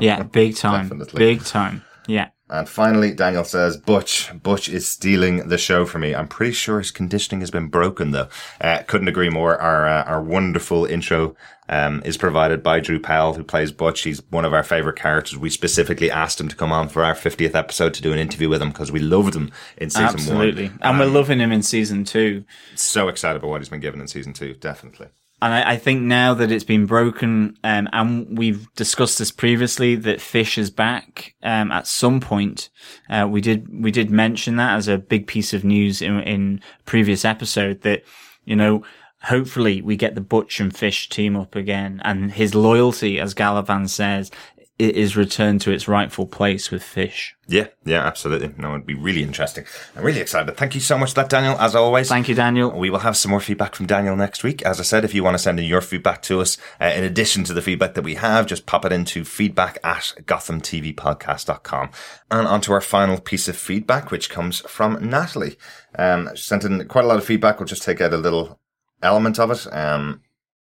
[0.00, 0.88] yeah, big time.
[0.88, 1.18] Definitely.
[1.20, 1.84] Big time.
[2.08, 2.30] Yeah.
[2.50, 6.14] And finally, Daniel says, Butch, Butch is stealing the show for me.
[6.14, 8.28] I'm pretty sure his conditioning has been broken though.
[8.60, 9.56] Uh, couldn't agree more.
[9.56, 11.36] Our, uh, our wonderful intro,
[11.70, 14.02] um, is provided by Drew Powell, who plays Butch.
[14.02, 15.38] He's one of our favorite characters.
[15.38, 18.48] We specifically asked him to come on for our 50th episode to do an interview
[18.48, 20.34] with him because we loved him in season Absolutely.
[20.34, 20.48] one.
[20.48, 20.78] Absolutely.
[20.82, 22.44] And we're loving him in season two.
[22.74, 24.54] So excited about what he's been given in season two.
[24.54, 25.06] Definitely.
[25.42, 29.94] And I, I think now that it's been broken, um, and we've discussed this previously,
[29.96, 31.34] that Fish is back.
[31.42, 32.68] Um, at some point,
[33.08, 36.60] uh, we did we did mention that as a big piece of news in in
[36.84, 38.04] previous episode that
[38.44, 38.84] you know
[39.22, 43.88] hopefully we get the Butch and Fish team up again, and his loyalty, as Galavan
[43.88, 44.30] says,
[44.80, 47.34] i- is returned to its rightful place with Fish.
[47.46, 48.54] Yeah, yeah, absolutely.
[48.56, 49.64] No, it'd be really interesting.
[49.96, 50.56] I'm really excited.
[50.56, 52.08] Thank you so much for that, Daniel, as always.
[52.08, 52.70] Thank you, Daniel.
[52.70, 54.62] We will have some more feedback from Daniel next week.
[54.62, 57.04] As I said, if you want to send in your feedback to us, uh, in
[57.04, 61.90] addition to the feedback that we have, just pop it into feedback at gothamtvpodcast.com.
[62.30, 65.56] And on to our final piece of feedback, which comes from Natalie.
[65.98, 67.58] Um, she sent in quite a lot of feedback.
[67.58, 68.58] We'll just take out a little
[69.02, 69.66] element of it.
[69.72, 70.22] Um,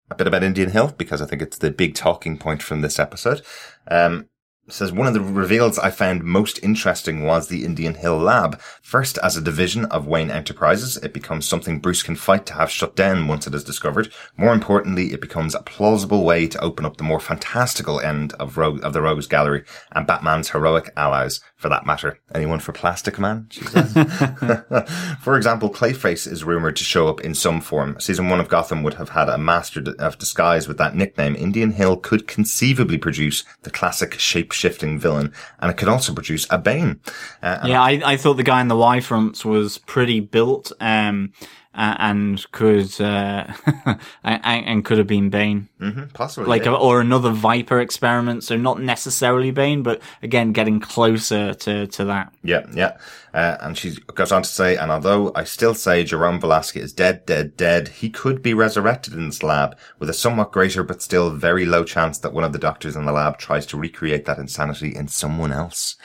[0.09, 2.97] a bit about Indian Hill because I think it's the big talking point from this
[2.97, 3.41] episode.
[3.89, 4.29] Um,
[4.69, 8.59] says one of the reveals I found most interesting was the Indian Hill Lab.
[8.81, 12.69] First, as a division of Wayne Enterprises, it becomes something Bruce can fight to have
[12.69, 14.11] shut down once it is discovered.
[14.35, 18.57] More importantly, it becomes a plausible way to open up the more fantastical end of,
[18.57, 22.19] Rogue, of the Rogues Gallery and Batman's heroic allies, for that matter.
[22.33, 23.47] Anyone for Plastic Man?
[25.21, 27.99] For example, Clayface is rumored to show up in some form.
[27.99, 31.35] Season one of Gotham would have had a master of disguise with that nickname.
[31.35, 34.19] Indian Hill could conceivably produce the classic
[34.57, 36.99] shape-shifting villain, and it could also produce a Bane.
[37.41, 41.31] Uh, Yeah, I, I thought the guy in the Y fronts was pretty built, um,
[41.77, 43.47] and could, uh,
[44.23, 45.69] and, and could have been Bane.
[45.79, 46.49] mhm, possibly.
[46.49, 46.71] Like, yeah.
[46.71, 48.43] a, or another Viper experiment.
[48.43, 52.33] So not necessarily Bane, but again, getting closer to, to that.
[52.43, 52.97] Yeah, yeah.
[53.33, 56.91] Uh, and she goes on to say, and although I still say Jerome Valeska is
[56.91, 61.03] dead, dead, dead, he could be resurrected in this lab with a somewhat greater but
[61.03, 64.25] still very low chance that one of the doctors in the lab tries to recreate
[64.25, 65.95] that insanity in someone else.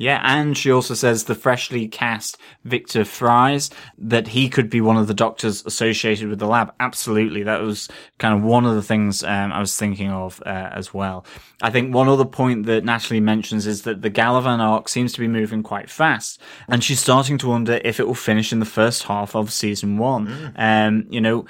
[0.00, 3.68] Yeah, and she also says the freshly cast Victor Fries
[3.98, 6.72] that he could be one of the doctors associated with the lab.
[6.78, 7.88] Absolutely, that was
[8.18, 11.26] kind of one of the things um, I was thinking of uh, as well.
[11.60, 15.20] I think one other point that Natalie mentions is that the Galavan arc seems to
[15.20, 18.66] be moving quite fast, and she's starting to wonder if it will finish in the
[18.66, 20.52] first half of season one.
[20.54, 21.44] Um, you know,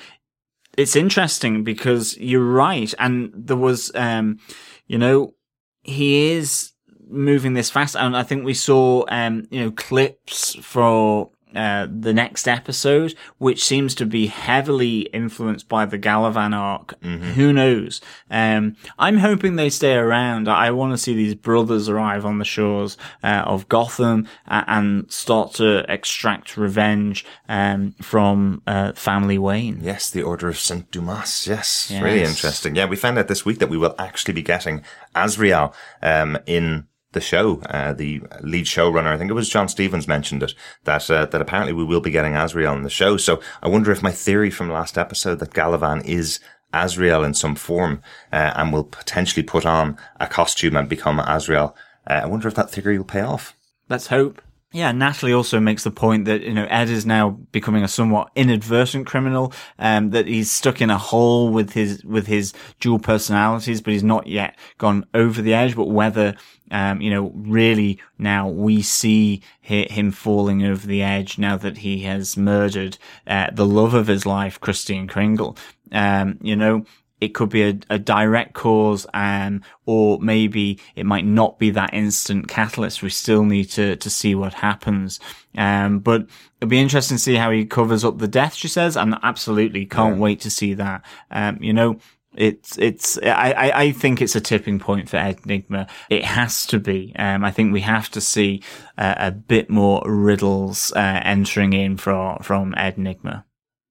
[0.78, 4.38] it's interesting because you're right, and there was, um,
[4.86, 5.34] you know,
[5.82, 6.72] he is
[7.08, 12.12] moving this fast, and I think we saw, um, you know, clips for uh, the
[12.12, 17.02] next episode, which seems to be heavily influenced by the Galavan arc.
[17.02, 18.02] Who knows?
[18.30, 20.48] Um, I'm hoping they stay around.
[20.48, 25.10] I want to see these brothers arrive on the shores uh, of Gotham uh, and
[25.10, 29.80] start to extract revenge um, from uh, family Wayne.
[29.82, 31.46] Yes, the Order of Saint Dumas.
[31.46, 32.76] Yes, really interesting.
[32.76, 34.82] Yeah, we found out this week that we will actually be getting
[35.14, 37.60] Azrael um, in the show.
[37.62, 40.54] Uh, the lead showrunner, I think it was John Stephens, mentioned it
[40.84, 43.16] that uh, that apparently we will be getting Azrael in the show.
[43.16, 46.40] So I wonder if my theory from last episode that Galavan is
[46.72, 48.02] Azrael in some form
[48.32, 51.74] uh, and will potentially put on a costume and become Azrael.
[52.06, 53.56] Uh, I wonder if that theory will pay off.
[53.88, 54.42] Let's hope.
[54.70, 58.30] Yeah, Natalie also makes the point that, you know, Ed is now becoming a somewhat
[58.36, 63.80] inadvertent criminal, um, that he's stuck in a hole with his, with his dual personalities,
[63.80, 66.34] but he's not yet gone over the edge, but whether,
[66.70, 72.00] um, you know, really now we see him falling over the edge now that he
[72.00, 75.56] has murdered, uh, the love of his life, Kristen Kringle.
[75.92, 76.84] Um, you know,
[77.20, 81.92] it could be a, a direct cause, um, or maybe it might not be that
[81.92, 83.02] instant catalyst.
[83.02, 85.18] We still need to, to see what happens.
[85.56, 86.26] Um, but
[86.60, 89.86] it'll be interesting to see how he covers up the death, she says, and absolutely
[89.86, 91.04] can't wait to see that.
[91.30, 91.98] Um, you know,
[92.36, 95.88] it's, it's, I, I, I think it's a tipping point for Nygma.
[96.08, 97.12] It has to be.
[97.18, 98.62] Um, I think we have to see
[98.96, 103.42] uh, a bit more riddles, uh, entering in from, from Nygma.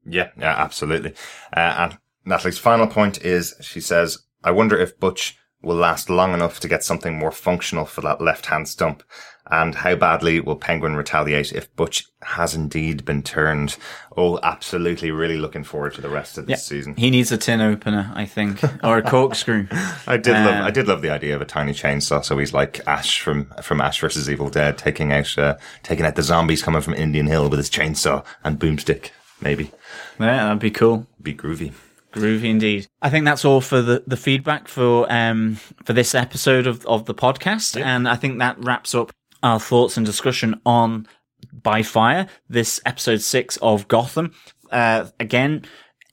[0.06, 1.14] Yeah, yeah, absolutely.
[1.52, 1.98] Uh, and
[2.28, 6.68] Natalie's final point is she says, I wonder if Butch will last long enough to
[6.68, 9.02] get something more functional for that left-hand stump?
[9.50, 13.78] And how badly will Penguin retaliate if Butch has indeed been turned?
[14.18, 15.10] Oh, absolutely.
[15.10, 16.78] Really looking forward to the rest of this Yeah.
[16.78, 16.96] season.
[16.98, 19.68] He needs a tin opener, I think, or a corkscrew.
[20.08, 22.26] I did love, Uh, I did love the idea of a tiny chainsaw.
[22.26, 26.16] So he's like Ash from, from Ash versus Evil Dead, taking out, uh, taking out
[26.16, 29.12] the zombies coming from Indian Hill with his chainsaw and boomstick.
[29.40, 29.72] Maybe
[30.20, 31.08] Yeah, that'd be cool.
[31.24, 31.72] be groovy.
[32.18, 32.88] Groovy indeed.
[33.02, 37.06] I think that's all for the, the feedback for um for this episode of, of
[37.06, 37.80] the podcast.
[37.82, 39.12] And I think that wraps up
[39.44, 41.08] our thoughts and discussion on
[41.52, 44.34] By Fire, this episode six of Gotham.
[44.72, 45.64] Uh again,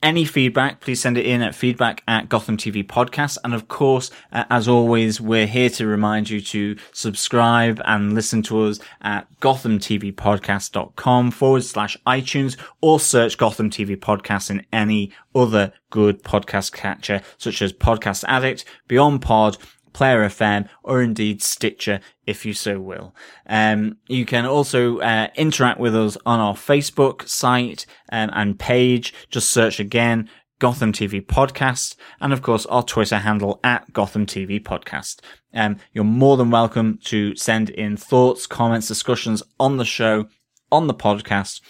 [0.05, 3.39] any feedback, please send it in at feedback at Gotham TV Podcast.
[3.43, 8.43] And of course, uh, as always, we're here to remind you to subscribe and listen
[8.43, 15.73] to us at gothamtvpodcast.com forward slash iTunes or search Gotham TV Podcast in any other
[15.89, 19.59] good podcast catcher, such as Podcast Addict, BeyondPod,
[19.95, 23.15] Player FM, or indeed Stitcher, if you so will.
[23.47, 29.15] Um, you can also uh, interact with us on our Facebook site um, and page.
[29.31, 30.29] Just search again
[30.59, 35.21] Gotham TV Podcast, and of course our Twitter handle at Gotham TV Podcast.
[35.55, 40.27] Um, you're more than welcome to send in thoughts, comments, discussions on the show,
[40.71, 41.61] on the podcast.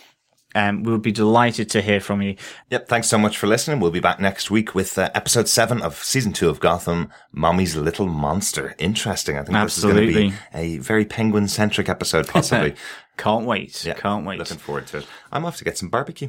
[0.55, 2.37] Um, we would be delighted to hear from you.
[2.71, 2.89] Yep.
[2.89, 3.81] Thanks so much for listening.
[3.81, 7.77] We'll be back next week with uh, episode seven of season two of Gotham, Mommy's
[7.77, 8.75] Little Monster.
[8.79, 9.37] Interesting.
[9.37, 12.75] I think this is going to be a very penguin centric episode, possibly.
[13.17, 13.85] Can't wait.
[13.85, 14.39] Yeah, Can't wait.
[14.39, 15.07] Looking forward to it.
[15.33, 16.29] I'm off to get some barbecue.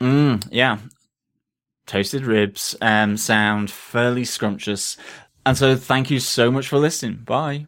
[0.00, 0.78] Yeah.
[1.86, 4.96] Toasted ribs um, sound fairly scrumptious.
[5.46, 7.22] And so thank you so much for listening.
[7.24, 7.66] Bye.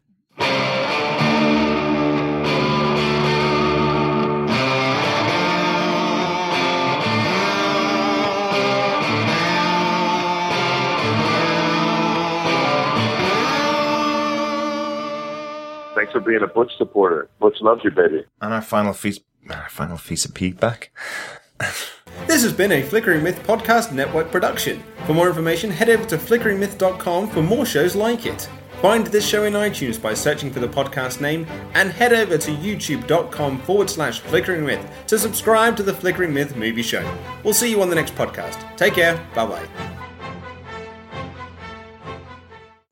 [16.11, 17.29] Thanks for being a Butch supporter.
[17.39, 18.25] Butch loves you, baby.
[18.41, 20.91] And our final feast, our final piece of feedback.
[22.27, 24.83] This has been a Flickering Myth Podcast Network production.
[25.07, 28.49] For more information, head over to flickeringmyth.com for more shows like it.
[28.83, 32.51] Find this show in iTunes by searching for the podcast name and head over to
[32.51, 37.09] youtube.com forward slash flickering myth to subscribe to the Flickering Myth movie show.
[37.45, 38.77] We'll see you on the next podcast.
[38.77, 39.17] Take care.
[39.35, 40.00] Bye bye.